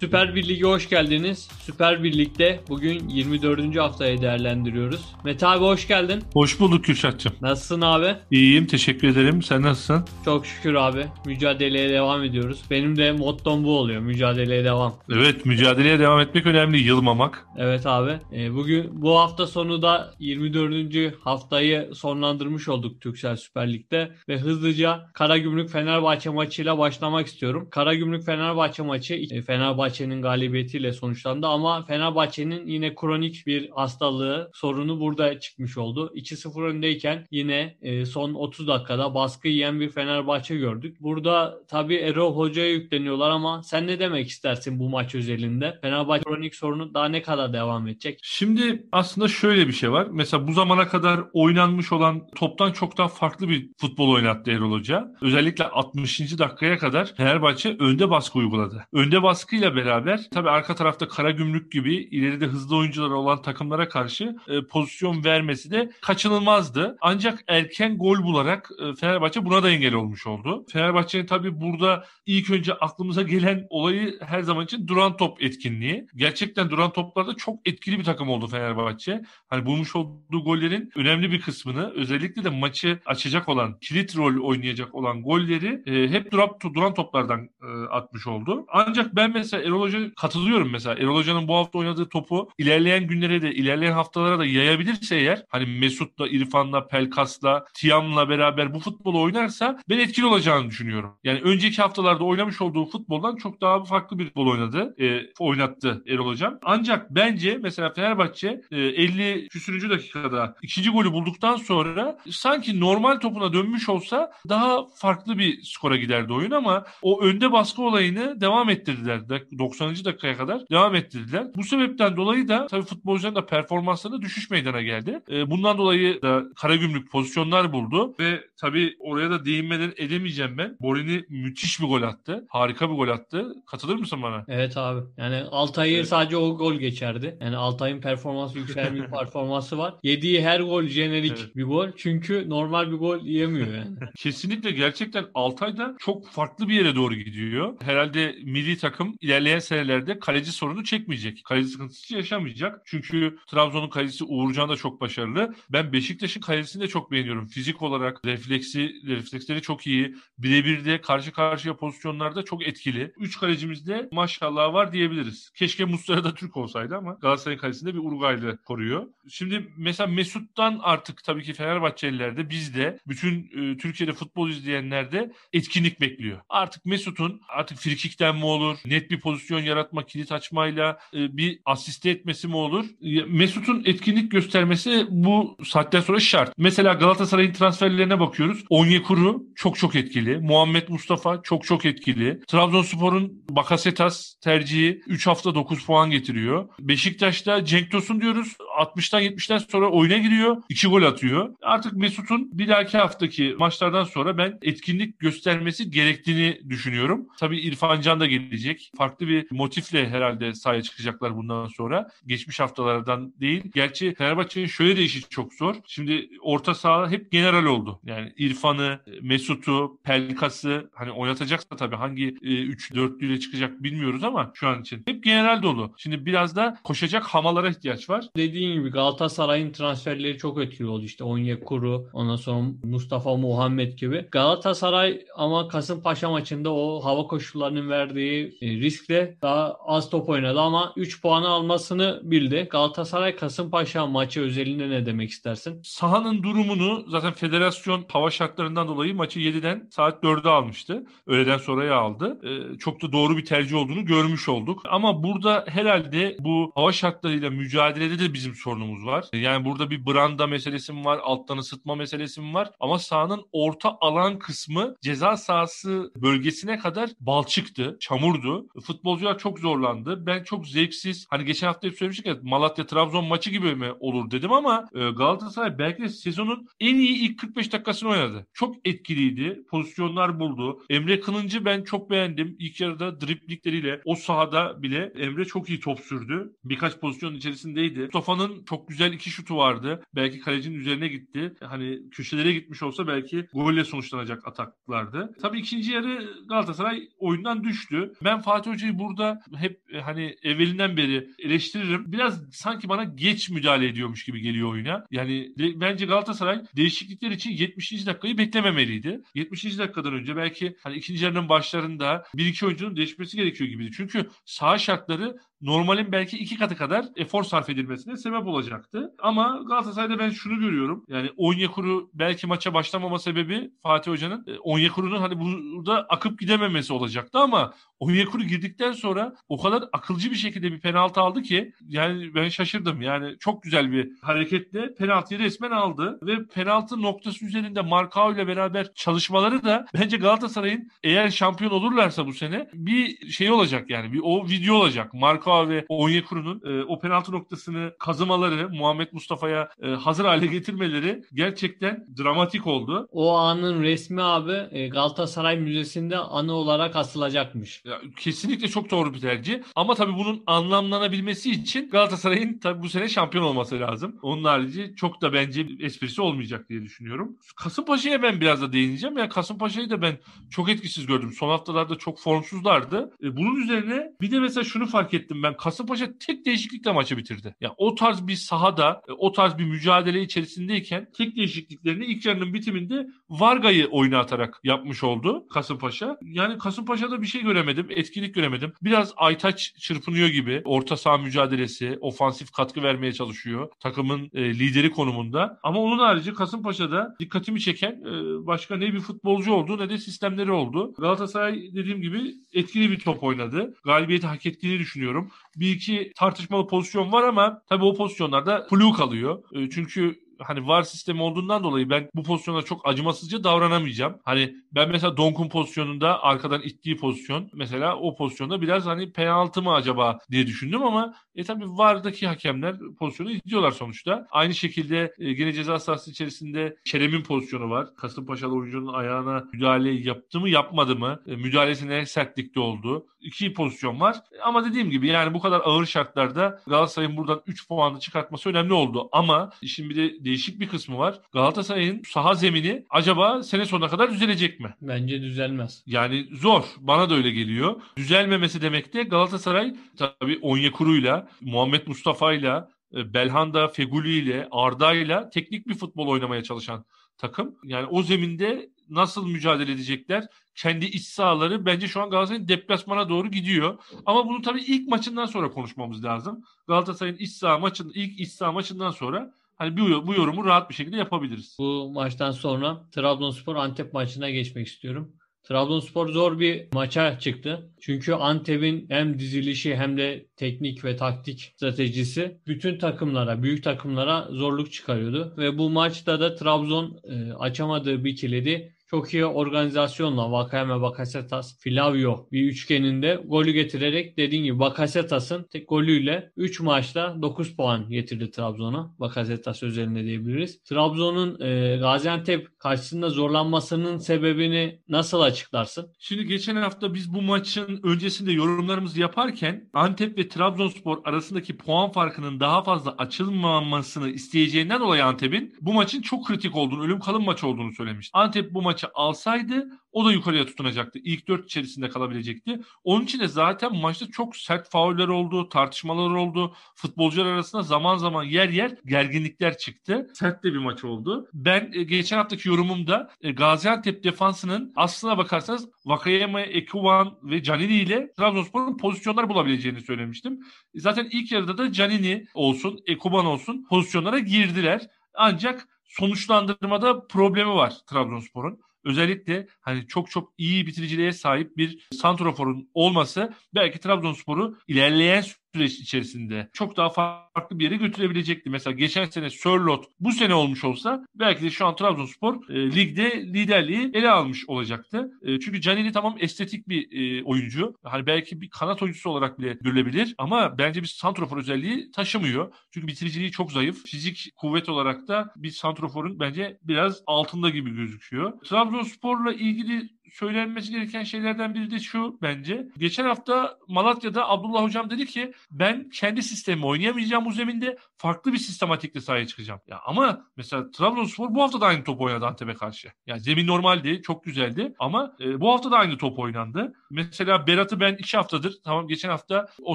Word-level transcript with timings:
Süper 0.00 0.34
Birlik'e 0.34 0.66
hoş 0.66 0.88
geldiniz. 0.88 1.48
Süper 1.62 2.02
Birlik'te 2.02 2.60
bugün 2.68 3.08
24. 3.08 3.76
haftayı 3.76 4.22
değerlendiriyoruz. 4.22 5.00
Mete 5.24 5.46
abi 5.46 5.64
hoş 5.64 5.88
geldin. 5.88 6.22
Hoş 6.32 6.60
bulduk 6.60 6.84
Kürşat'cığım. 6.84 7.32
Nasılsın 7.40 7.80
abi? 7.80 8.16
İyiyim 8.30 8.66
teşekkür 8.66 9.08
ederim. 9.08 9.42
Sen 9.42 9.62
nasılsın? 9.62 10.04
Çok 10.24 10.46
şükür 10.46 10.74
abi. 10.74 11.06
Mücadeleye 11.26 11.88
devam 11.88 12.24
ediyoruz. 12.24 12.62
Benim 12.70 12.96
de 12.96 13.12
mottom 13.12 13.64
bu 13.64 13.78
oluyor. 13.78 14.00
Mücadeleye 14.00 14.64
devam. 14.64 14.94
Evet 15.12 15.46
mücadeleye 15.46 15.98
devam 15.98 16.20
etmek 16.20 16.46
önemli. 16.46 16.78
Yılmamak. 16.78 17.46
Evet 17.58 17.86
abi. 17.86 18.18
E, 18.32 18.54
bugün 18.54 19.02
bu 19.02 19.18
hafta 19.18 19.46
sonu 19.46 19.82
da 19.82 20.14
24. 20.18 21.14
haftayı 21.24 21.90
sonlandırmış 21.94 22.68
olduk 22.68 23.00
Türksel 23.00 23.36
Süper 23.36 23.72
Lig'de 23.72 24.12
ve 24.28 24.38
hızlıca 24.38 25.10
Karagümrük 25.14 25.70
Fenerbahçe 25.70 26.30
maçıyla 26.30 26.78
başlamak 26.78 27.26
istiyorum. 27.26 27.68
Karagümrük 27.70 28.24
Fenerbahçe 28.24 28.82
maçı 28.82 29.14
e, 29.14 29.42
Fenerbahçe'nin 29.90 30.22
galibiyetiyle 30.22 30.92
sonuçlandı 30.92 31.46
ama 31.46 31.84
Fenerbahçe'nin 31.84 32.66
yine 32.66 32.94
kronik 32.94 33.46
bir 33.46 33.70
hastalığı 33.70 34.50
sorunu 34.54 35.00
burada 35.00 35.40
çıkmış 35.40 35.78
oldu. 35.78 36.12
2-0 36.14 36.64
öndeyken 36.64 37.26
yine 37.30 37.76
e, 37.82 38.04
son 38.04 38.34
30 38.34 38.68
dakikada 38.68 39.14
baskı 39.14 39.48
yiyen 39.48 39.80
bir 39.80 39.90
Fenerbahçe 39.90 40.56
gördük. 40.56 40.96
Burada 41.00 41.58
tabii 41.68 41.96
Erol 41.96 42.36
Hoca'ya 42.36 42.70
yükleniyorlar 42.70 43.30
ama 43.30 43.62
sen 43.62 43.86
ne 43.86 43.98
demek 43.98 44.28
istersin 44.28 44.78
bu 44.78 44.88
maç 44.88 45.14
özelinde? 45.14 45.78
Fenerbahçe 45.82 46.24
kronik 46.24 46.54
sorunu 46.54 46.94
daha 46.94 47.08
ne 47.08 47.22
kadar 47.22 47.52
devam 47.52 47.88
edecek? 47.88 48.20
Şimdi 48.22 48.86
aslında 48.92 49.28
şöyle 49.28 49.68
bir 49.68 49.72
şey 49.72 49.92
var. 49.92 50.06
Mesela 50.10 50.48
bu 50.48 50.52
zamana 50.52 50.88
kadar 50.88 51.20
oynanmış 51.32 51.92
olan 51.92 52.26
toptan 52.36 52.72
çok 52.72 52.98
daha 52.98 53.08
farklı 53.08 53.48
bir 53.48 53.70
futbol 53.76 54.10
oynattı 54.10 54.50
Erol 54.50 54.72
Hoca. 54.72 55.08
Özellikle 55.22 55.64
60. 55.64 56.38
dakikaya 56.38 56.78
kadar 56.78 57.14
Fenerbahçe 57.16 57.76
önde 57.78 58.10
baskı 58.10 58.38
uyguladı. 58.38 58.86
Önde 58.92 59.22
baskıyla 59.22 59.74
beraber 59.84 60.28
tabii 60.30 60.50
arka 60.50 60.74
tarafta 60.74 61.08
Karagümrük 61.08 61.72
gibi 61.72 61.94
ileride 61.94 62.46
hızlı 62.46 62.76
oyuncular 62.76 63.10
olan 63.10 63.42
takımlara 63.42 63.88
karşı 63.88 64.36
e, 64.48 64.66
pozisyon 64.66 65.24
vermesi 65.24 65.70
de 65.70 65.90
kaçınılmazdı. 66.02 66.96
Ancak 67.00 67.44
erken 67.48 67.98
gol 67.98 68.22
bularak 68.22 68.70
e, 68.82 68.94
Fenerbahçe 68.94 69.44
buna 69.44 69.62
da 69.62 69.70
engel 69.70 69.94
olmuş 69.94 70.26
oldu. 70.26 70.64
Fenerbahçe'nin 70.72 71.26
tabii 71.26 71.60
burada 71.60 72.04
ilk 72.26 72.50
önce 72.50 72.74
aklımıza 72.74 73.22
gelen 73.22 73.66
olayı 73.70 74.18
her 74.20 74.42
zaman 74.42 74.64
için 74.64 74.88
duran 74.88 75.16
top 75.16 75.42
etkinliği. 75.42 76.06
Gerçekten 76.16 76.70
duran 76.70 76.92
toplarda 76.92 77.34
çok 77.34 77.68
etkili 77.68 77.98
bir 77.98 78.04
takım 78.04 78.28
oldu 78.28 78.46
Fenerbahçe. 78.46 79.22
Hani 79.48 79.66
bulmuş 79.66 79.96
olduğu 79.96 80.44
gollerin 80.44 80.92
önemli 80.94 81.32
bir 81.32 81.40
kısmını 81.40 81.92
özellikle 81.94 82.44
de 82.44 82.50
maçı 82.50 82.98
açacak 83.06 83.48
olan, 83.48 83.78
kilit 83.80 84.16
rol 84.16 84.48
oynayacak 84.48 84.94
olan 84.94 85.22
golleri 85.22 85.82
e, 85.86 86.08
hep 86.08 86.32
duran, 86.32 86.50
duran 86.74 86.94
toplardan 86.94 87.48
e, 87.62 87.66
atmış 87.90 88.26
oldu. 88.26 88.66
Ancak 88.68 89.16
ben 89.16 89.32
mesela 89.32 89.62
Erol 89.70 89.80
Hoca 89.80 90.14
katılıyorum 90.14 90.70
mesela. 90.72 90.94
Erol 90.94 91.16
Hoca'nın 91.16 91.48
bu 91.48 91.56
hafta 91.56 91.78
oynadığı 91.78 92.08
topu 92.08 92.48
ilerleyen 92.58 93.06
günlere 93.06 93.42
de 93.42 93.54
ilerleyen 93.54 93.92
haftalara 93.92 94.38
da 94.38 94.44
yayabilirse 94.44 95.16
eğer 95.16 95.44
hani 95.48 95.66
Mesut'la, 95.66 96.28
İrfan'la, 96.28 96.86
Pelkas'la, 96.86 97.64
Tiam'la 97.74 98.28
beraber 98.28 98.74
bu 98.74 98.80
futbolu 98.80 99.20
oynarsa 99.20 99.78
ben 99.88 99.98
etkili 99.98 100.26
olacağını 100.26 100.70
düşünüyorum. 100.70 101.18
Yani 101.24 101.40
önceki 101.40 101.82
haftalarda 101.82 102.24
oynamış 102.24 102.60
olduğu 102.60 102.86
futboldan 102.86 103.36
çok 103.36 103.60
daha 103.60 103.84
farklı 103.84 104.18
bir 104.18 104.24
futbol 104.26 104.46
oynadı. 104.46 104.94
E, 105.00 105.20
oynattı 105.38 106.02
Erol 106.08 106.26
Hocam. 106.26 106.58
Ancak 106.62 107.10
bence 107.10 107.58
mesela 107.62 107.92
Fenerbahçe 107.92 108.60
e, 108.70 108.78
50 108.78 109.48
küsürüncü 109.48 109.90
dakikada 109.90 110.56
ikinci 110.62 110.90
golü 110.90 111.12
bulduktan 111.12 111.56
sonra 111.56 112.18
sanki 112.30 112.80
normal 112.80 113.20
topuna 113.20 113.52
dönmüş 113.52 113.88
olsa 113.88 114.32
daha 114.48 114.86
farklı 114.96 115.38
bir 115.38 115.62
skora 115.62 115.96
giderdi 115.96 116.32
oyun 116.32 116.50
ama 116.50 116.84
o 117.02 117.22
önde 117.22 117.52
baskı 117.52 117.82
olayını 117.82 118.40
devam 118.40 118.70
ettirdiler. 118.70 119.28
90. 119.60 120.04
dakikaya 120.04 120.36
kadar 120.36 120.62
devam 120.70 120.94
ettirdiler. 120.94 121.46
Bu 121.56 121.64
sebepten 121.64 122.16
dolayı 122.16 122.48
da 122.48 122.66
tabii 122.66 122.82
futbolcuların 122.84 123.34
da 123.36 123.46
performanslarında 123.46 124.22
düşüş 124.22 124.50
meydana 124.50 124.82
geldi. 124.82 125.20
E, 125.30 125.50
bundan 125.50 125.78
dolayı 125.78 126.22
da 126.22 126.42
Karagümrük 126.56 127.10
pozisyonlar 127.10 127.72
buldu 127.72 128.14
ve 128.20 128.40
tabii 128.60 128.96
oraya 128.98 129.30
da 129.30 129.44
değinmeden 129.44 129.92
edemeyeceğim 129.96 130.58
ben. 130.58 130.76
Borini 130.80 131.24
müthiş 131.28 131.80
bir 131.80 131.86
gol 131.86 132.02
attı. 132.02 132.44
Harika 132.48 132.90
bir 132.90 132.94
gol 132.94 133.08
attı. 133.08 133.54
Katılır 133.66 133.96
mısın 133.96 134.22
bana? 134.22 134.44
Evet 134.48 134.76
abi. 134.76 135.00
Yani 135.16 135.36
Altay'ı 135.50 135.96
Evet. 135.96 136.08
sadece 136.08 136.36
o 136.36 136.56
gol 136.56 136.74
geçerdi. 136.74 137.38
Yani 137.40 137.56
Altay'ın 137.56 138.00
performansı 138.00 138.58
yükselen 138.58 138.94
bir 138.94 139.06
performansı 139.18 139.78
var. 139.78 139.94
Yediği 140.02 140.42
her 140.42 140.60
gol 140.60 140.84
jenerik 140.84 141.32
Evet. 141.40 141.56
bir 141.56 141.64
gol. 141.64 141.88
Çünkü 141.96 142.44
normal 142.48 142.90
bir 142.92 142.96
gol 142.96 143.18
yemiyor 143.24 143.66
yani. 143.66 143.96
Kesinlikle 144.18 144.70
gerçekten 144.70 145.24
Altay 145.34 145.76
da 145.76 145.94
çok 145.98 146.28
farklı 146.28 146.68
bir 146.68 146.74
yere 146.74 146.94
doğru 146.96 147.14
gidiyor. 147.14 147.74
Herhalde 147.82 148.34
milli 148.44 148.78
takım 148.78 149.14
ilerleyen 149.20 149.49
senelerde 149.58 150.18
kaleci 150.18 150.52
sorunu 150.52 150.84
çekmeyecek. 150.84 151.44
Kaleci 151.44 151.68
sıkıntısı 151.68 152.14
yaşamayacak. 152.14 152.82
Çünkü 152.84 153.38
Trabzon'un 153.46 153.90
kalecisi 153.90 154.24
Uğurcan 154.24 154.68
da 154.68 154.76
çok 154.76 155.00
başarılı. 155.00 155.54
Ben 155.70 155.92
Beşiktaş'ın 155.92 156.40
kalecisini 156.40 156.82
de 156.82 156.88
çok 156.88 157.10
beğeniyorum. 157.10 157.46
Fizik 157.46 157.82
olarak 157.82 158.24
refleksi, 158.24 158.92
refleksleri 159.06 159.62
çok 159.62 159.86
iyi. 159.86 160.14
Birebir 160.38 160.84
de 160.84 161.00
karşı 161.00 161.32
karşıya 161.32 161.76
pozisyonlarda 161.76 162.44
çok 162.44 162.66
etkili. 162.66 163.12
Üç 163.18 163.38
kalecimiz 163.38 163.86
de 163.86 164.08
maşallah 164.12 164.72
var 164.72 164.92
diyebiliriz. 164.92 165.50
Keşke 165.50 165.84
Muslera 165.84 166.24
da 166.24 166.34
Türk 166.34 166.56
olsaydı 166.56 166.96
ama 166.96 167.12
Galatasaray'ın 167.12 167.60
kalesinde 167.60 167.94
bir 167.94 167.98
Uruguaylı 167.98 168.62
koruyor. 168.62 169.06
Şimdi 169.28 169.72
mesela 169.76 170.06
Mesut'tan 170.06 170.80
artık 170.82 171.24
tabii 171.24 171.42
ki 171.42 171.52
Fenerbahçeliler 171.52 172.36
de 172.36 172.50
biz 172.50 172.74
de 172.76 172.98
bütün 173.08 173.50
e, 173.56 173.76
Türkiye'de 173.76 174.12
futbol 174.12 174.50
izleyenler 174.50 175.12
de 175.12 175.32
etkinlik 175.52 176.00
bekliyor. 176.00 176.40
Artık 176.48 176.86
Mesut'un 176.86 177.40
artık 177.48 177.78
frikikten 177.78 178.36
mi 178.36 178.44
olur, 178.44 178.78
net 178.86 179.10
bir 179.10 179.20
pozisyon 179.30 179.60
yaratma, 179.60 180.06
kilit 180.06 180.32
açmayla 180.32 180.98
e, 181.14 181.36
bir 181.36 181.60
asiste 181.64 182.10
etmesi 182.10 182.48
mi 182.48 182.56
olur? 182.56 182.84
E, 183.02 183.22
Mesut'un 183.22 183.82
etkinlik 183.86 184.30
göstermesi 184.30 185.06
bu 185.10 185.56
saatten 185.64 186.00
sonra 186.00 186.20
şart. 186.20 186.52
Mesela 186.58 186.92
Galatasaray'ın 186.92 187.52
transferlerine 187.52 188.20
bakıyoruz. 188.20 188.64
Onyekuru 188.70 189.42
çok 189.56 189.78
çok 189.78 189.96
etkili. 189.96 190.38
Muhammed 190.38 190.88
Mustafa 190.88 191.42
çok 191.42 191.64
çok 191.64 191.84
etkili. 191.84 192.40
Trabzonspor'un 192.46 193.42
Bakasetas 193.50 194.34
tercihi 194.34 195.00
3 195.06 195.26
hafta 195.26 195.54
9 195.54 195.86
puan 195.86 196.10
getiriyor. 196.10 196.68
Beşiktaş'ta 196.80 197.64
Cenk 197.64 197.90
Tosun 197.90 198.20
diyoruz. 198.20 198.56
60'tan 198.80 199.22
70'ten 199.22 199.58
sonra 199.58 199.90
oyuna 199.90 200.18
giriyor. 200.18 200.62
2 200.68 200.88
gol 200.88 201.02
atıyor. 201.02 201.54
Artık 201.62 201.92
Mesut'un 201.92 202.58
bir 202.58 202.68
dahaki 202.68 202.98
haftaki 202.98 203.54
maçlardan 203.58 204.04
sonra 204.04 204.38
ben 204.38 204.58
etkinlik 204.62 205.18
göstermesi 205.18 205.90
gerektiğini 205.90 206.60
düşünüyorum. 206.68 207.26
Tabii 207.38 207.60
İrfan 207.60 208.00
Can 208.00 208.20
da 208.20 208.26
gelecek. 208.26 208.92
Farklı 208.96 209.28
bir 209.28 209.46
motifle 209.50 210.08
herhalde 210.08 210.54
sahaya 210.54 210.82
çıkacaklar 210.82 211.36
bundan 211.36 211.66
sonra. 211.66 212.08
Geçmiş 212.26 212.60
haftalardan 212.60 213.34
değil. 213.40 213.62
Gerçi 213.74 214.14
Fenerbahçe'nin 214.14 214.66
şöyle 214.66 214.96
de 214.96 215.02
işi 215.02 215.28
çok 215.28 215.54
zor. 215.54 215.74
Şimdi 215.86 216.28
orta 216.42 216.74
saha 216.74 217.10
hep 217.10 217.32
general 217.32 217.64
oldu. 217.64 218.00
Yani 218.04 218.32
İrfan'ı, 218.36 219.00
Mesut'u, 219.22 219.98
Pelkas'ı 220.04 220.90
hani 220.94 221.10
oynatacaksa 221.10 221.76
tabii 221.76 221.96
hangi 221.96 222.28
3-4'lüyle 222.28 223.40
çıkacak 223.40 223.82
bilmiyoruz 223.82 224.24
ama 224.24 224.52
şu 224.54 224.68
an 224.68 224.80
için. 224.80 225.02
Hep 225.06 225.24
general 225.24 225.62
dolu. 225.62 225.94
Şimdi 225.96 226.26
biraz 226.26 226.56
da 226.56 226.78
koşacak 226.84 227.24
hamalara 227.24 227.70
ihtiyaç 227.70 228.10
var. 228.10 228.24
Dediğin 228.36 228.69
gibi 228.72 228.90
Galatasaray'ın 228.90 229.72
transferleri 229.72 230.38
çok 230.38 230.62
etkili 230.62 230.88
oldu. 230.88 231.04
İşte 231.04 231.24
Onyekuru, 231.24 232.06
ondan 232.12 232.36
sonra 232.36 232.68
Mustafa 232.84 233.36
Muhammed 233.36 233.98
gibi. 233.98 234.28
Galatasaray 234.30 235.24
ama 235.36 235.68
Kasımpaşa 235.68 236.30
maçında 236.30 236.72
o 236.72 237.04
hava 237.04 237.26
koşullarının 237.26 237.88
verdiği 237.88 238.58
e, 238.62 238.66
riskle 238.66 239.36
daha 239.42 239.74
az 239.86 240.10
top 240.10 240.28
oynadı 240.28 240.60
ama 240.60 240.92
3 240.96 241.22
puanı 241.22 241.48
almasını 241.48 242.20
bildi. 242.22 242.68
Galatasaray 242.70 243.36
Kasımpaşa 243.36 244.06
maçı 244.06 244.40
özelinde 244.40 244.90
ne 244.90 245.06
demek 245.06 245.30
istersin? 245.30 245.80
Sahanın 245.84 246.42
durumunu 246.42 247.04
zaten 247.08 247.32
federasyon 247.32 248.04
hava 248.12 248.30
şartlarından 248.30 248.88
dolayı 248.88 249.14
maçı 249.14 249.40
7'den 249.40 249.88
saat 249.90 250.24
4'e 250.24 250.50
almıştı. 250.50 251.06
Öğleden 251.26 251.58
sonraya 251.58 251.94
aldı. 251.96 252.38
Ee, 252.44 252.78
çok 252.78 253.02
da 253.02 253.12
doğru 253.12 253.36
bir 253.36 253.44
tercih 253.44 253.76
olduğunu 253.76 254.04
görmüş 254.04 254.48
olduk. 254.48 254.82
Ama 254.90 255.22
burada 255.22 255.64
herhalde 255.68 256.36
bu 256.40 256.72
hava 256.74 256.92
şartlarıyla 256.92 257.50
mücadelede 257.50 258.18
de 258.18 258.34
bizim 258.34 258.49
sorunumuz 258.54 259.06
var. 259.06 259.24
Yani 259.32 259.64
burada 259.64 259.90
bir 259.90 260.06
branda 260.06 260.46
meselesi 260.46 260.92
mi 260.92 261.04
var, 261.04 261.20
alttan 261.22 261.58
ısıtma 261.58 261.94
meselesi 261.94 262.40
mi 262.40 262.54
var? 262.54 262.70
Ama 262.80 262.98
sahanın 262.98 263.44
orta 263.52 263.98
alan 264.00 264.38
kısmı 264.38 264.94
ceza 265.02 265.36
sahası 265.36 266.12
bölgesine 266.16 266.78
kadar 266.78 267.10
balçıktı, 267.20 267.96
çamurdu. 268.00 268.68
Futbolcular 268.82 269.38
çok 269.38 269.58
zorlandı. 269.58 270.26
Ben 270.26 270.42
çok 270.44 270.68
zevksiz, 270.68 271.26
hani 271.30 271.44
geçen 271.44 271.66
hafta 271.66 271.88
hep 271.88 271.94
söylemiştik 271.96 272.26
ya 272.26 272.36
Malatya 272.42 272.86
Trabzon 272.86 273.24
maçı 273.24 273.50
gibi 273.50 273.74
mi 273.74 273.92
olur 274.00 274.30
dedim 274.30 274.52
ama 274.52 274.88
e, 274.94 275.10
Galatasaray 275.10 275.78
belki 275.78 276.02
de 276.02 276.08
sezonun 276.08 276.68
en 276.80 276.94
iyi 276.94 277.18
ilk 277.18 277.38
45 277.38 277.72
dakikasını 277.72 278.10
oynadı. 278.10 278.46
Çok 278.54 278.76
etkiliydi. 278.84 279.62
Pozisyonlar 279.70 280.40
buldu. 280.40 280.82
Emre 280.90 281.20
Kılıncı 281.20 281.64
ben 281.64 281.82
çok 281.82 282.10
beğendim. 282.10 282.56
İlk 282.58 282.80
yarıda 282.80 283.20
driplikleriyle 283.20 284.00
o 284.04 284.14
sahada 284.14 284.82
bile 284.82 285.12
Emre 285.16 285.44
çok 285.44 285.68
iyi 285.68 285.80
top 285.80 286.00
sürdü. 286.00 286.52
Birkaç 286.64 287.00
pozisyon 287.00 287.34
içerisindeydi. 287.34 288.00
Mustafa'nın 288.00 288.39
Ozan'ın 288.40 288.64
çok 288.64 288.88
güzel 288.88 289.12
iki 289.12 289.30
şutu 289.30 289.56
vardı. 289.56 290.02
Belki 290.14 290.40
kalecinin 290.40 290.78
üzerine 290.78 291.08
gitti. 291.08 291.54
Hani 291.60 292.10
köşelere 292.10 292.52
gitmiş 292.52 292.82
olsa 292.82 293.06
belki 293.06 293.46
golle 293.54 293.84
sonuçlanacak 293.84 294.48
ataklardı. 294.48 295.34
Tabii 295.42 295.58
ikinci 295.58 295.92
yarı 295.92 296.28
Galatasaray 296.48 297.08
oyundan 297.18 297.64
düştü. 297.64 298.12
Ben 298.24 298.40
Fatih 298.40 298.70
Hoca'yı 298.70 298.98
burada 298.98 299.40
hep 299.56 299.80
e, 299.92 300.00
hani 300.00 300.36
evvelinden 300.42 300.96
beri 300.96 301.28
eleştiririm. 301.38 302.12
Biraz 302.12 302.42
sanki 302.52 302.88
bana 302.88 303.04
geç 303.04 303.50
müdahale 303.50 303.86
ediyormuş 303.86 304.24
gibi 304.24 304.40
geliyor 304.40 304.72
oyuna. 304.72 305.06
Yani 305.10 305.52
de, 305.58 305.80
bence 305.80 306.06
Galatasaray 306.06 306.62
değişiklikler 306.76 307.30
için 307.30 307.50
70. 307.50 308.06
dakikayı 308.06 308.38
beklememeliydi. 308.38 309.20
70. 309.34 309.78
dakikadan 309.78 310.14
önce 310.14 310.36
belki 310.36 310.76
hani 310.82 310.96
ikinci 310.96 311.24
yarının 311.24 311.48
başlarında 311.48 312.24
bir 312.34 312.46
iki 312.46 312.66
oyuncunun 312.66 312.96
değişmesi 312.96 313.36
gerekiyor 313.36 313.70
gibiydi. 313.70 313.90
Çünkü 313.96 314.30
saha 314.44 314.78
şartları 314.78 315.36
normalin 315.60 316.12
belki 316.12 316.38
iki 316.38 316.58
katı 316.58 316.76
kadar 316.76 317.06
efor 317.16 317.44
sarf 317.44 317.70
edilmesine 317.70 318.16
sebep 318.16 318.29
olacaktı. 318.38 319.14
Ama 319.18 319.60
Galatasaray'da 319.68 320.18
ben 320.18 320.30
şunu 320.30 320.60
görüyorum. 320.60 321.04
Yani 321.08 321.30
Onyekuru 321.36 322.10
belki 322.14 322.46
maça 322.46 322.74
başlamama 322.74 323.18
sebebi 323.18 323.70
Fatih 323.82 324.10
Hoca'nın 324.10 324.44
e, 324.46 324.58
Onyekuru'nun 324.58 325.18
hani 325.18 325.40
burada 325.40 326.06
akıp 326.08 326.38
gidememesi 326.38 326.92
olacaktı 326.92 327.38
ama 327.38 327.72
Onyekuru 328.00 328.42
girdikten 328.42 328.92
sonra 328.92 329.34
o 329.48 329.62
kadar 329.62 329.84
akılcı 329.92 330.30
bir 330.30 330.36
şekilde 330.36 330.72
bir 330.72 330.80
penaltı 330.80 331.20
aldı 331.20 331.42
ki 331.42 331.72
yani 331.88 332.34
ben 332.34 332.48
şaşırdım. 332.48 333.02
Yani 333.02 333.36
çok 333.38 333.62
güzel 333.62 333.92
bir 333.92 334.12
hareketle 334.22 334.94
penaltıyı 334.94 335.40
resmen 335.40 335.70
aldı 335.70 336.18
ve 336.22 336.46
penaltı 336.46 337.02
noktası 337.02 337.46
üzerinde 337.46 337.80
Markao 337.80 338.32
ile 338.32 338.46
beraber 338.46 338.94
çalışmaları 338.94 339.64
da 339.64 339.86
bence 339.94 340.16
Galatasaray'ın 340.16 340.90
eğer 341.02 341.30
şampiyon 341.30 341.70
olurlarsa 341.70 342.26
bu 342.26 342.32
sene 342.32 342.68
bir 342.72 343.30
şey 343.30 343.50
olacak 343.50 343.90
yani 343.90 344.12
bir 344.12 344.20
o 344.22 344.48
video 344.48 344.74
olacak. 344.74 345.14
Markao 345.14 345.68
ve 345.68 345.84
Onyekuru'nun 345.88 346.62
e, 346.64 346.84
o 346.84 346.98
penaltı 346.98 347.32
noktasını 347.32 347.92
kazımaları, 348.20 348.68
Muhammed 348.68 349.08
Mustafa'ya 349.12 349.68
e, 349.82 349.88
hazır 349.88 350.24
hale 350.24 350.46
getirmeleri 350.46 351.22
gerçekten 351.34 352.06
dramatik 352.18 352.66
oldu. 352.66 353.08
O 353.10 353.36
anın 353.36 353.82
resmi 353.82 354.22
abi 354.22 354.68
e, 354.70 354.88
Galatasaray 354.88 355.56
Müzesi'nde 355.56 356.16
anı 356.16 356.52
olarak 356.52 356.96
asılacakmış. 356.96 357.82
Ya, 357.84 358.00
kesinlikle 358.16 358.68
çok 358.68 358.90
doğru 358.90 359.14
bir 359.14 359.20
tercih. 359.20 359.62
Ama 359.76 359.94
tabii 359.94 360.12
bunun 360.12 360.42
anlamlanabilmesi 360.46 361.50
için 361.50 361.90
Galatasaray'ın 361.90 362.58
tabii 362.58 362.82
bu 362.82 362.88
sene 362.88 363.08
şampiyon 363.08 363.44
olması 363.44 363.80
lazım. 363.80 364.16
Onun 364.22 364.44
harici 364.44 364.94
çok 364.96 365.22
da 365.22 365.32
bence 365.32 365.66
esprisi 365.80 366.22
olmayacak 366.22 366.68
diye 366.68 366.82
düşünüyorum. 366.82 367.36
Kasımpaşa'ya 367.56 368.22
ben 368.22 368.40
biraz 368.40 368.62
da 368.62 368.72
değineceğim. 368.72 369.18
Ya 369.18 369.28
Kasımpaşa'yı 369.28 369.90
da 369.90 370.02
ben 370.02 370.18
çok 370.50 370.68
etkisiz 370.68 371.06
gördüm. 371.06 371.32
Son 371.32 371.48
haftalarda 371.48 371.98
çok 371.98 372.20
formsuzlardı. 372.20 373.10
E, 373.22 373.36
bunun 373.36 373.56
üzerine 373.56 374.12
bir 374.20 374.30
de 374.30 374.40
mesela 374.40 374.64
şunu 374.64 374.86
fark 374.86 375.14
ettim 375.14 375.42
ben. 375.42 375.56
Kasımpaşa 375.56 376.08
tek 376.26 376.46
değişiklikle 376.46 376.92
maçı 376.92 377.16
bitirdi. 377.16 377.54
Ya 377.60 377.70
yani 377.70 377.74
o 377.78 377.94
tarz 377.94 378.09
bir 378.26 378.34
sahada, 378.34 379.02
e, 379.08 379.12
o 379.12 379.32
tarz 379.32 379.58
bir 379.58 379.64
mücadele 379.64 380.22
içerisindeyken 380.22 381.08
tek 381.16 381.36
değişikliklerini 381.36 382.04
ilk 382.04 382.26
yarının 382.26 382.54
bitiminde 382.54 383.06
Varga'yı 383.30 383.86
oyuna 383.86 384.18
atarak 384.18 384.60
yapmış 384.64 385.04
oldu 385.04 385.48
Kasımpaşa. 385.48 386.16
Yani 386.22 386.58
Kasımpaşa'da 386.58 387.22
bir 387.22 387.26
şey 387.26 387.42
göremedim. 387.42 387.86
Etkinlik 387.90 388.34
göremedim. 388.34 388.72
Biraz 388.82 389.12
Aytaç 389.16 389.74
çırpınıyor 389.78 390.28
gibi. 390.28 390.62
Orta 390.64 390.96
saha 390.96 391.18
mücadelesi, 391.18 391.98
ofansif 392.00 392.52
katkı 392.52 392.82
vermeye 392.82 393.12
çalışıyor. 393.12 393.68
Takımın 393.80 394.30
e, 394.34 394.58
lideri 394.58 394.90
konumunda. 394.90 395.58
Ama 395.62 395.80
onun 395.80 395.98
harici 395.98 396.34
Kasımpaşa'da 396.34 397.16
dikkatimi 397.20 397.60
çeken 397.60 397.92
e, 397.92 398.46
başka 398.46 398.76
ne 398.76 398.92
bir 398.92 399.00
futbolcu 399.00 399.52
oldu 399.52 399.78
ne 399.78 399.90
de 399.90 399.98
sistemleri 399.98 400.52
oldu. 400.52 400.94
Galatasaray 400.98 401.54
dediğim 401.74 402.02
gibi 402.02 402.34
etkili 402.52 402.90
bir 402.90 402.98
top 402.98 403.22
oynadı. 403.22 403.74
Galibiyeti 403.84 404.26
hak 404.26 404.46
ettiğini 404.46 404.78
düşünüyorum. 404.78 405.30
Bir 405.56 405.74
iki 405.74 406.12
tartışmalı 406.16 406.66
pozisyon 406.66 407.12
var 407.12 407.22
ama 407.22 407.62
tabii 407.68 407.84
o 407.84 407.94
pozisyonlarda 408.00 408.66
flu 408.70 408.92
kalıyor. 408.92 409.42
E, 409.52 409.70
çünkü 409.70 410.29
hani 410.42 410.66
var 410.66 410.82
sistemi 410.82 411.22
olduğundan 411.22 411.64
dolayı 411.64 411.90
ben 411.90 412.08
bu 412.14 412.22
pozisyonda 412.22 412.62
çok 412.62 412.88
acımasızca 412.88 413.44
davranamayacağım. 413.44 414.18
Hani 414.24 414.54
ben 414.72 414.88
mesela 414.90 415.16
Donk'un 415.16 415.48
pozisyonunda 415.48 416.22
arkadan 416.22 416.62
ittiği 416.62 416.96
pozisyon 416.96 417.50
mesela 417.54 417.96
o 417.96 418.16
pozisyonda 418.16 418.62
biraz 418.62 418.86
hani 418.86 419.12
penaltı 419.12 419.62
mı 419.62 419.74
acaba 419.74 420.18
diye 420.30 420.46
düşündüm 420.46 420.82
ama 420.82 421.14
e 421.34 421.44
tabi 421.44 421.64
VAR'daki 421.68 422.26
hakemler 422.26 422.76
pozisyonu 422.98 423.30
izliyorlar 423.30 423.70
sonuçta. 423.70 424.26
Aynı 424.30 424.54
şekilde 424.54 425.14
e, 425.18 425.32
gene 425.32 425.52
ceza 425.52 425.78
sahası 425.78 426.10
içerisinde 426.10 426.76
Kerem'in 426.84 427.22
pozisyonu 427.22 427.70
var. 427.70 427.96
Kasımpaşalı 427.96 428.54
oyuncunun 428.54 428.92
ayağına 428.92 429.44
müdahale 429.52 429.90
yaptı 429.90 430.40
mı 430.40 430.48
yapmadı 430.48 430.96
mı? 430.96 431.22
E, 431.26 431.36
müdahalesine 431.36 432.06
sertlikte 432.06 432.60
oldu. 432.60 433.06
İki 433.20 433.52
pozisyon 433.52 434.00
var. 434.00 434.16
Ama 434.42 434.64
dediğim 434.64 434.90
gibi 434.90 435.08
yani 435.08 435.34
bu 435.34 435.40
kadar 435.40 435.60
ağır 435.64 435.86
şartlarda 435.86 436.60
Galatasaray'ın 436.66 437.16
buradan 437.16 437.42
3 437.46 437.68
puanı 437.68 438.00
çıkartması 438.00 438.50
önemli 438.50 438.72
oldu. 438.72 439.08
Ama 439.12 439.50
işin 439.62 439.90
bir 439.90 439.96
de 439.96 440.24
değişik 440.30 440.60
bir 440.60 440.68
kısmı 440.68 440.98
var. 440.98 441.20
Galatasaray'ın 441.32 442.02
saha 442.02 442.34
zemini 442.34 442.84
acaba 442.90 443.42
sene 443.42 443.66
sonuna 443.66 443.88
kadar 443.88 444.10
düzelecek 444.10 444.60
mi? 444.60 444.74
Bence 444.80 445.22
düzelmez. 445.22 445.82
Yani 445.86 446.26
zor. 446.32 446.64
Bana 446.78 447.10
da 447.10 447.14
öyle 447.14 447.30
geliyor. 447.30 447.82
Düzelmemesi 447.96 448.62
demek 448.62 448.94
de 448.94 449.02
Galatasaray 449.02 449.74
tabii 449.96 450.38
Onyekuru'yla, 450.42 451.28
Muhammed 451.40 451.86
Mustafa'yla, 451.86 452.70
e, 452.94 453.14
Belhanda 453.14 453.68
Feguli 453.68 454.18
ile 454.18 454.48
Arda 454.50 454.94
ile 454.94 455.30
teknik 455.32 455.68
bir 455.68 455.74
futbol 455.74 456.08
oynamaya 456.08 456.42
çalışan 456.42 456.84
takım. 457.18 457.54
Yani 457.64 457.86
o 457.86 458.02
zeminde 458.02 458.70
nasıl 458.90 459.26
mücadele 459.26 459.72
edecekler? 459.72 460.26
Kendi 460.54 460.86
iç 460.86 461.02
sahaları 461.02 461.66
bence 461.66 461.88
şu 461.88 462.02
an 462.02 462.10
Galatasaray'ın 462.10 462.48
deplasmana 462.48 463.08
doğru 463.08 463.30
gidiyor. 463.30 463.78
Ama 464.06 464.28
bunu 464.28 464.42
tabii 464.42 464.60
ilk 464.60 464.88
maçından 464.88 465.26
sonra 465.26 465.50
konuşmamız 465.50 466.04
lazım. 466.04 466.44
Galatasaray'ın 466.68 467.16
iç 467.16 467.30
saha 467.30 467.58
maçın 467.58 467.92
ilk 467.94 468.20
iç 468.20 468.28
saha 468.28 468.52
maçından 468.52 468.90
sonra 468.90 469.34
Hani 469.60 469.76
bu, 469.76 470.06
bu 470.06 470.14
yorumu 470.14 470.44
rahat 470.44 470.70
bir 470.70 470.74
şekilde 470.74 470.96
yapabiliriz. 470.96 471.56
Bu 471.58 471.90
maçtan 471.92 472.30
sonra 472.30 472.88
Trabzonspor 472.92 473.56
Antep 473.56 473.92
maçına 473.92 474.30
geçmek 474.30 474.66
istiyorum. 474.66 475.16
Trabzonspor 475.42 476.08
zor 476.08 476.38
bir 476.40 476.68
maça 476.74 477.18
çıktı. 477.18 477.72
Çünkü 477.80 478.12
Antep'in 478.12 478.86
hem 478.88 479.18
dizilişi 479.18 479.76
hem 479.76 479.96
de 479.96 480.26
teknik 480.36 480.84
ve 480.84 480.96
taktik 480.96 481.52
stratejisi 481.56 482.40
bütün 482.46 482.78
takımlara, 482.78 483.42
büyük 483.42 483.64
takımlara 483.64 484.28
zorluk 484.30 484.72
çıkarıyordu. 484.72 485.34
Ve 485.38 485.58
bu 485.58 485.70
maçta 485.70 486.20
da 486.20 486.34
Trabzon 486.34 487.00
e, 487.04 487.32
açamadığı 487.32 488.04
bir 488.04 488.16
kilidi 488.16 488.74
çok 488.90 489.14
iyi 489.14 489.26
organizasyonla 489.26 490.32
Vakayeme 490.32 490.80
Bakasetas, 490.80 491.58
Flavio 491.60 492.28
bir 492.32 492.44
üçgeninde 492.44 493.22
golü 493.24 493.52
getirerek 493.52 494.16
dediğim 494.16 494.44
gibi 494.44 494.58
Bakasetas'ın 494.58 495.46
tek 495.52 495.68
golüyle 495.68 496.32
3 496.36 496.60
maçta 496.60 497.22
9 497.22 497.56
puan 497.56 497.88
getirdi 497.88 498.30
Trabzon'a. 498.30 498.94
Bakasetas 498.98 499.62
özelinde 499.62 500.04
diyebiliriz. 500.04 500.62
Trabzon'un 500.62 501.40
e, 501.40 501.76
Gaziantep 501.76 502.58
karşısında 502.58 503.10
zorlanmasının 503.10 503.98
sebebini 503.98 504.80
nasıl 504.88 505.20
açıklarsın? 505.20 505.92
Şimdi 505.98 506.26
geçen 506.26 506.56
hafta 506.56 506.94
biz 506.94 507.14
bu 507.14 507.22
maçın 507.22 507.80
öncesinde 507.82 508.32
yorumlarımızı 508.32 509.00
yaparken 509.00 509.70
Antep 509.72 510.18
ve 510.18 510.28
Trabzonspor 510.28 510.98
arasındaki 511.04 511.56
puan 511.56 511.92
farkının 511.92 512.40
daha 512.40 512.62
fazla 512.62 512.94
açılmamasını 512.98 514.10
isteyeceğinden 514.10 514.80
dolayı 514.80 515.04
Antep'in 515.04 515.54
bu 515.60 515.72
maçın 515.72 516.02
çok 516.02 516.26
kritik 516.26 516.56
olduğunu, 516.56 516.84
ölüm 516.84 517.00
kalım 517.00 517.24
maç 517.24 517.44
olduğunu 517.44 517.72
söylemişti. 517.72 518.10
Antep 518.14 518.54
bu 518.54 518.62
maçı 518.62 518.79
maçı 518.80 518.92
alsaydı 518.94 519.68
o 519.92 520.04
da 520.04 520.12
yukarıya 520.12 520.46
tutunacaktı. 520.46 520.98
İlk 521.04 521.28
dört 521.28 521.44
içerisinde 521.44 521.88
kalabilecekti. 521.88 522.60
Onun 522.84 523.04
için 523.04 523.20
de 523.20 523.28
zaten 523.28 523.76
maçta 523.76 524.06
çok 524.10 524.36
sert 524.36 524.70
fauller 524.70 525.08
oldu, 525.08 525.48
tartışmalar 525.48 526.14
oldu. 526.14 526.54
Futbolcular 526.74 527.26
arasında 527.26 527.62
zaman 527.62 527.96
zaman 527.96 528.24
yer 528.24 528.48
yer 528.48 528.74
gerginlikler 528.86 529.58
çıktı. 529.58 530.10
Sert 530.14 530.44
de 530.44 530.52
bir 530.52 530.58
maç 530.58 530.84
oldu. 530.84 531.28
Ben 531.34 531.70
e, 531.74 531.82
geçen 531.82 532.16
haftaki 532.16 532.48
yorumumda 532.48 533.10
e, 533.20 533.32
Gaziantep 533.32 534.04
defansının 534.04 534.72
aslına 534.76 535.18
bakarsanız 535.18 535.68
Vakayeme, 535.84 536.42
Ekuban 536.42 537.18
ve 537.22 537.42
Canini 537.42 537.74
ile 537.74 538.12
Trabzonspor'un 538.18 538.76
pozisyonlar 538.76 539.28
bulabileceğini 539.28 539.80
söylemiştim. 539.80 540.40
Zaten 540.74 541.08
ilk 541.12 541.32
yarıda 541.32 541.58
da 541.58 541.72
Canini 541.72 542.26
olsun, 542.34 542.78
Ekuban 542.86 543.26
olsun 543.26 543.66
pozisyonlara 543.70 544.18
girdiler. 544.18 544.88
Ancak 545.14 545.68
sonuçlandırmada 545.84 547.06
problemi 547.06 547.54
var 547.54 547.74
Trabzonspor'un 547.86 548.60
özellikle 548.84 549.46
hani 549.60 549.86
çok 549.86 550.10
çok 550.10 550.32
iyi 550.38 550.66
bitiriciliğe 550.66 551.12
sahip 551.12 551.56
bir 551.56 551.88
santroforun 551.92 552.70
olması 552.74 553.34
belki 553.54 553.78
Trabzonspor'u 553.78 554.58
ilerleyen 554.68 555.24
süreç 555.54 555.78
içerisinde 555.80 556.50
çok 556.52 556.76
daha 556.76 556.90
farklı 556.90 557.58
bir 557.58 557.64
yere 557.64 557.76
götürebilecekti. 557.76 558.50
Mesela 558.50 558.74
geçen 558.76 559.04
sene 559.04 559.30
Sörlot 559.30 559.84
bu 560.00 560.12
sene 560.12 560.34
olmuş 560.34 560.64
olsa 560.64 561.04
belki 561.14 561.42
de 561.42 561.50
şu 561.50 561.66
an 561.66 561.76
Trabzonspor 561.76 562.50
e, 562.50 562.74
ligde 562.74 563.22
liderliği 563.22 563.90
ele 563.94 564.10
almış 564.10 564.48
olacaktı. 564.48 565.10
E, 565.22 565.40
çünkü 565.40 565.60
Canini 565.60 565.92
tamam 565.92 566.16
estetik 566.18 566.68
bir 566.68 566.88
e, 566.92 567.24
oyuncu. 567.24 567.74
Hani 567.82 568.06
belki 568.06 568.40
bir 568.40 568.50
kanat 568.50 568.82
oyuncusu 568.82 569.10
olarak 569.10 569.38
bile 569.38 569.58
görülebilir 569.60 570.14
ama 570.18 570.58
bence 570.58 570.82
bir 570.82 570.86
santrofor 570.86 571.38
özelliği 571.38 571.90
taşımıyor. 571.90 572.54
Çünkü 572.70 572.86
bitiriciliği 572.86 573.30
çok 573.30 573.52
zayıf. 573.52 573.84
Fizik 573.86 574.32
kuvvet 574.36 574.68
olarak 574.68 575.08
da 575.08 575.32
bir 575.36 575.50
santroforun 575.50 576.20
bence 576.20 576.58
biraz 576.62 577.02
altında 577.06 577.50
gibi 577.50 577.74
gözüküyor. 577.74 578.32
Trabzonspor'la 578.44 579.32
ilgili 579.32 579.88
söylenmesi 580.12 580.72
gereken 580.72 581.04
şeylerden 581.04 581.54
biri 581.54 581.70
de 581.70 581.78
şu 581.78 582.18
bence. 582.22 582.68
Geçen 582.78 583.04
hafta 583.04 583.58
Malatya'da 583.68 584.28
Abdullah 584.28 584.62
Hocam 584.62 584.90
dedi 584.90 585.06
ki 585.06 585.32
ben 585.50 585.90
kendi 585.90 586.22
sistemi 586.22 586.66
oynayamayacağım 586.66 587.24
bu 587.24 587.32
zeminde 587.32 587.78
farklı 587.96 588.32
bir 588.32 588.38
sistematikle 588.38 589.00
sahaya 589.00 589.26
çıkacağım. 589.26 589.60
Ya 589.66 589.80
ama 589.86 590.26
mesela 590.36 590.70
Trabzonspor 590.70 591.34
bu 591.34 591.42
hafta 591.42 591.60
da 591.60 591.66
aynı 591.66 591.84
top 591.84 592.00
oynadı 592.00 592.26
Antep'e 592.26 592.54
karşı. 592.54 592.88
Yani 593.06 593.20
zemin 593.20 593.46
normaldi, 593.46 594.02
çok 594.02 594.24
güzeldi 594.24 594.74
ama 594.78 595.16
e, 595.20 595.40
bu 595.40 595.52
hafta 595.52 595.70
da 595.70 595.76
aynı 595.76 595.98
top 595.98 596.18
oynandı. 596.18 596.72
Mesela 596.90 597.46
Berat'ı 597.46 597.80
ben 597.80 597.94
iki 597.94 598.16
haftadır 598.16 598.56
tamam 598.64 598.88
geçen 598.88 599.08
hafta 599.08 599.48
o 599.62 599.74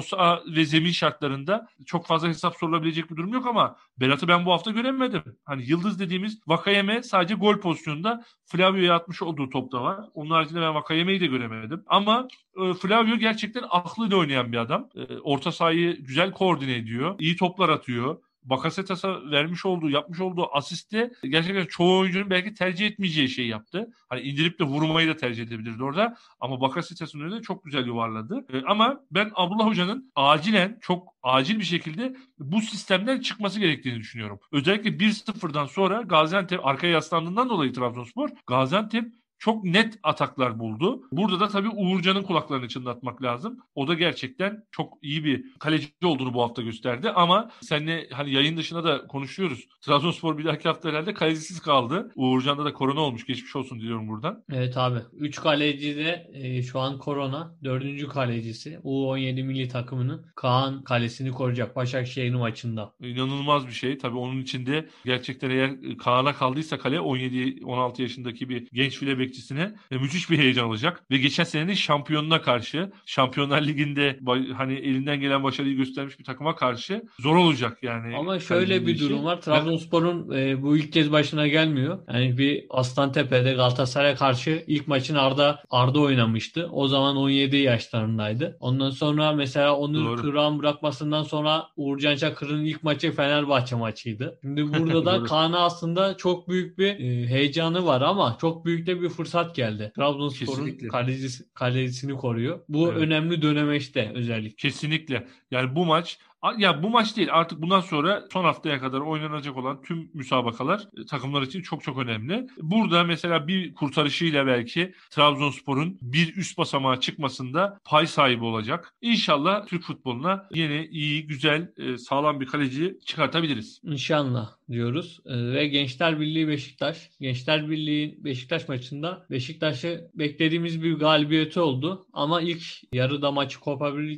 saha 0.00 0.42
ve 0.46 0.64
zemin 0.64 0.90
şartlarında 0.90 1.68
çok 1.86 2.06
fazla 2.06 2.28
hesap 2.28 2.56
sorulabilecek 2.56 3.10
bir 3.10 3.16
durum 3.16 3.32
yok 3.32 3.46
ama 3.46 3.76
Berat'ı 4.00 4.28
ben 4.28 4.46
bu 4.46 4.52
hafta 4.52 4.70
göremedim. 4.70 5.22
Hani 5.44 5.70
yıldız 5.70 5.98
dediğimiz 5.98 6.40
Vakayeme 6.46 7.02
sadece 7.02 7.34
gol 7.34 7.60
pozisyonunda 7.60 8.24
Flavio'ya 8.44 8.94
atmış 8.94 9.22
olduğu 9.22 9.50
topta 9.50 9.82
var. 9.82 10.04
Onun 10.26 10.34
haricinde 10.34 10.60
ben 10.60 10.74
Vakayeme'yi 10.74 11.20
de 11.20 11.26
göremedim. 11.26 11.82
Ama 11.86 12.28
e, 12.56 12.74
Flavio 12.74 13.16
gerçekten 13.16 13.64
aklıyla 13.70 14.16
oynayan 14.16 14.52
bir 14.52 14.56
adam. 14.56 14.88
E, 14.94 15.18
orta 15.18 15.52
sahayı 15.52 15.96
güzel 15.96 16.32
koordine 16.32 16.74
ediyor. 16.74 17.14
İyi 17.18 17.36
toplar 17.36 17.68
atıyor. 17.68 18.16
Bakasetas'a 18.46 19.30
vermiş 19.30 19.66
olduğu, 19.66 19.90
yapmış 19.90 20.20
olduğu 20.20 20.56
asiste 20.56 21.10
gerçekten 21.22 21.66
çoğu 21.66 21.98
oyuncunun 21.98 22.30
belki 22.30 22.54
tercih 22.54 22.86
etmeyeceği 22.86 23.28
şeyi 23.28 23.48
yaptı. 23.48 23.90
Hani 24.08 24.20
indirip 24.20 24.58
de 24.58 24.64
vurmayı 24.64 25.08
da 25.08 25.16
tercih 25.16 25.42
edebilirdi 25.42 25.84
orada. 25.84 26.16
Ama 26.40 26.60
Bakasetas'ın 26.60 27.20
önünde 27.20 27.42
çok 27.42 27.64
güzel 27.64 27.86
yuvarladı. 27.86 28.46
E, 28.52 28.62
ama 28.66 29.00
ben 29.10 29.30
Abdullah 29.34 29.66
Hoca'nın 29.66 30.12
acilen, 30.14 30.78
çok 30.80 31.14
acil 31.22 31.58
bir 31.58 31.64
şekilde 31.64 32.16
bu 32.38 32.60
sistemden 32.60 33.20
çıkması 33.20 33.60
gerektiğini 33.60 33.98
düşünüyorum. 33.98 34.40
Özellikle 34.52 34.90
1-0'dan 34.90 35.66
sonra 35.66 36.02
Gaziantep 36.02 36.66
arkaya 36.66 36.92
yaslandığından 36.92 37.48
dolayı 37.48 37.72
Trabzonspor 37.72 38.28
Gaziantep 38.46 39.12
çok 39.38 39.64
net 39.64 39.98
ataklar 40.02 40.58
buldu. 40.58 41.02
Burada 41.12 41.40
da 41.40 41.48
tabii 41.48 41.68
Uğurcan'ın 41.68 42.22
kulaklarını 42.22 42.68
çınlatmak 42.68 43.22
lazım. 43.22 43.58
O 43.74 43.88
da 43.88 43.94
gerçekten 43.94 44.64
çok 44.70 44.98
iyi 45.02 45.24
bir 45.24 45.44
kaleci 45.58 45.88
olduğunu 46.04 46.34
bu 46.34 46.42
hafta 46.42 46.62
gösterdi 46.62 47.10
ama 47.10 47.50
seninle 47.60 48.08
hani 48.12 48.32
yayın 48.32 48.56
dışında 48.56 48.84
da 48.84 49.06
konuşuyoruz. 49.06 49.66
Trabzonspor 49.80 50.38
bir 50.38 50.44
dahaki 50.44 50.68
hafta 50.68 50.88
herhalde 50.88 51.14
kalecisiz 51.14 51.60
kaldı. 51.60 52.12
Uğurcan'da 52.16 52.64
da 52.64 52.72
korona 52.72 53.00
olmuş. 53.00 53.26
Geçmiş 53.26 53.56
olsun 53.56 53.80
diliyorum 53.80 54.08
buradan. 54.08 54.44
Evet 54.52 54.76
abi. 54.76 54.98
3 55.12 55.40
kaleci 55.40 55.96
de 55.96 56.30
e, 56.32 56.62
şu 56.62 56.80
an 56.80 56.98
korona. 56.98 57.56
4. 57.64 58.08
kalecisi. 58.08 58.78
U17 58.84 59.42
milli 59.42 59.68
takımının 59.68 60.26
Kaan 60.36 60.84
kalesini 60.84 61.30
koruyacak 61.30 61.76
Başakşehir 61.76 62.34
maçında. 62.34 62.92
İnanılmaz 63.00 63.66
bir 63.66 63.72
şey. 63.72 63.98
Tabii 63.98 64.16
onun 64.16 64.42
içinde 64.42 64.88
gerçekten 65.04 65.50
eğer 65.50 65.70
Kaan'a 65.98 66.34
kaldıysa 66.34 66.78
kale 66.78 66.96
17-16 66.96 68.02
yaşındaki 68.02 68.48
bir 68.48 68.68
genç 68.72 68.98
file 68.98 69.18
bekçisine 69.26 69.74
e, 69.90 69.98
müthiş 69.98 70.30
bir 70.30 70.38
heyecan 70.38 70.66
olacak. 70.66 71.02
Ve 71.10 71.16
geçen 71.18 71.44
senenin 71.44 71.74
şampiyonuna 71.74 72.42
karşı 72.42 72.92
Şampiyonlar 73.06 73.62
Ligi'nde 73.62 74.18
hani 74.56 74.74
elinden 74.74 75.20
gelen 75.20 75.42
başarıyı 75.42 75.76
göstermiş 75.76 76.18
bir 76.18 76.24
takıma 76.24 76.56
karşı 76.56 77.02
zor 77.20 77.36
olacak 77.36 77.78
yani. 77.82 78.16
Ama 78.16 78.40
şöyle 78.40 78.86
bir 78.86 78.98
durum 78.98 79.24
var. 79.24 79.40
Trabzonspor'un 79.40 80.32
e, 80.32 80.62
bu 80.62 80.76
ilk 80.76 80.92
kez 80.92 81.12
başına 81.12 81.46
gelmiyor. 81.46 81.98
Yani 82.12 82.38
bir 82.38 82.66
Aslantepe'de 82.70 83.52
Galatasaray'a 83.52 84.14
karşı 84.14 84.64
ilk 84.66 84.88
maçın 84.88 85.14
Arda 85.14 85.62
Arda 85.70 86.00
oynamıştı. 86.00 86.68
O 86.72 86.88
zaman 86.88 87.16
17 87.16 87.56
yaşlarındaydı. 87.56 88.56
Ondan 88.60 88.90
sonra 88.90 89.32
mesela 89.32 89.76
onu 89.76 90.16
Kıran 90.16 90.58
bırakmasından 90.58 91.22
sonra 91.22 91.66
Uğurcan 91.76 92.16
Çakır'ın 92.16 92.64
ilk 92.64 92.82
maçı 92.82 93.12
Fenerbahçe 93.12 93.76
maçıydı. 93.76 94.38
Şimdi 94.42 94.72
burada 94.72 95.04
da 95.04 95.24
Kaan'a 95.24 95.58
aslında 95.58 96.16
çok 96.16 96.48
büyük 96.48 96.78
bir 96.78 96.86
e, 96.86 97.26
heyecanı 97.26 97.86
var 97.86 98.00
ama 98.00 98.36
çok 98.40 98.64
büyük 98.64 98.86
de 98.86 99.00
bir 99.00 99.08
fırsat 99.16 99.54
geldi. 99.54 99.92
Trabzonspor'un 99.96 100.88
kalecisi, 100.88 101.52
kalecisini 101.54 102.14
koruyor. 102.14 102.60
Bu 102.68 102.88
evet. 102.92 103.02
önemli 103.02 103.42
dönemeçte 103.42 104.12
özellikle. 104.14 104.56
Kesinlikle. 104.56 105.28
Yani 105.50 105.74
bu 105.74 105.86
maç 105.86 106.18
ya 106.58 106.82
bu 106.82 106.90
maç 106.90 107.16
değil 107.16 107.28
artık 107.32 107.62
bundan 107.62 107.80
sonra 107.80 108.24
son 108.32 108.44
haftaya 108.44 108.80
kadar 108.80 109.00
oynanacak 109.00 109.56
olan 109.56 109.82
tüm 109.82 110.10
müsabakalar 110.14 110.88
e, 110.96 111.06
takımlar 111.06 111.42
için 111.42 111.62
çok 111.62 111.82
çok 111.82 111.98
önemli. 111.98 112.46
Burada 112.62 113.04
mesela 113.04 113.48
bir 113.48 113.74
kurtarışıyla 113.74 114.46
belki 114.46 114.94
Trabzonspor'un 115.10 115.98
bir 116.02 116.36
üst 116.36 116.58
basamağa 116.58 117.00
çıkmasında 117.00 117.80
pay 117.84 118.06
sahibi 118.06 118.44
olacak. 118.44 118.94
İnşallah 119.00 119.66
Türk 119.66 119.82
futboluna 119.82 120.48
yeni, 120.54 120.86
iyi, 120.86 121.26
güzel, 121.26 121.72
e, 121.76 121.98
sağlam 121.98 122.40
bir 122.40 122.46
kaleci 122.46 122.98
çıkartabiliriz. 123.04 123.80
İnşallah 123.84 124.50
diyoruz. 124.70 125.20
E, 125.26 125.52
ve 125.52 125.66
Gençler 125.66 126.20
Birliği 126.20 126.48
Beşiktaş. 126.48 127.10
Gençler 127.20 127.70
Birliği 127.70 128.24
Beşiktaş 128.24 128.68
maçında 128.68 129.26
Beşiktaş'ı 129.30 130.10
beklediğimiz 130.14 130.82
bir 130.82 130.92
galibiyeti 130.92 131.60
oldu. 131.60 132.06
Ama 132.12 132.40
ilk 132.40 132.62
yarıda 132.92 133.32
maçı 133.32 133.60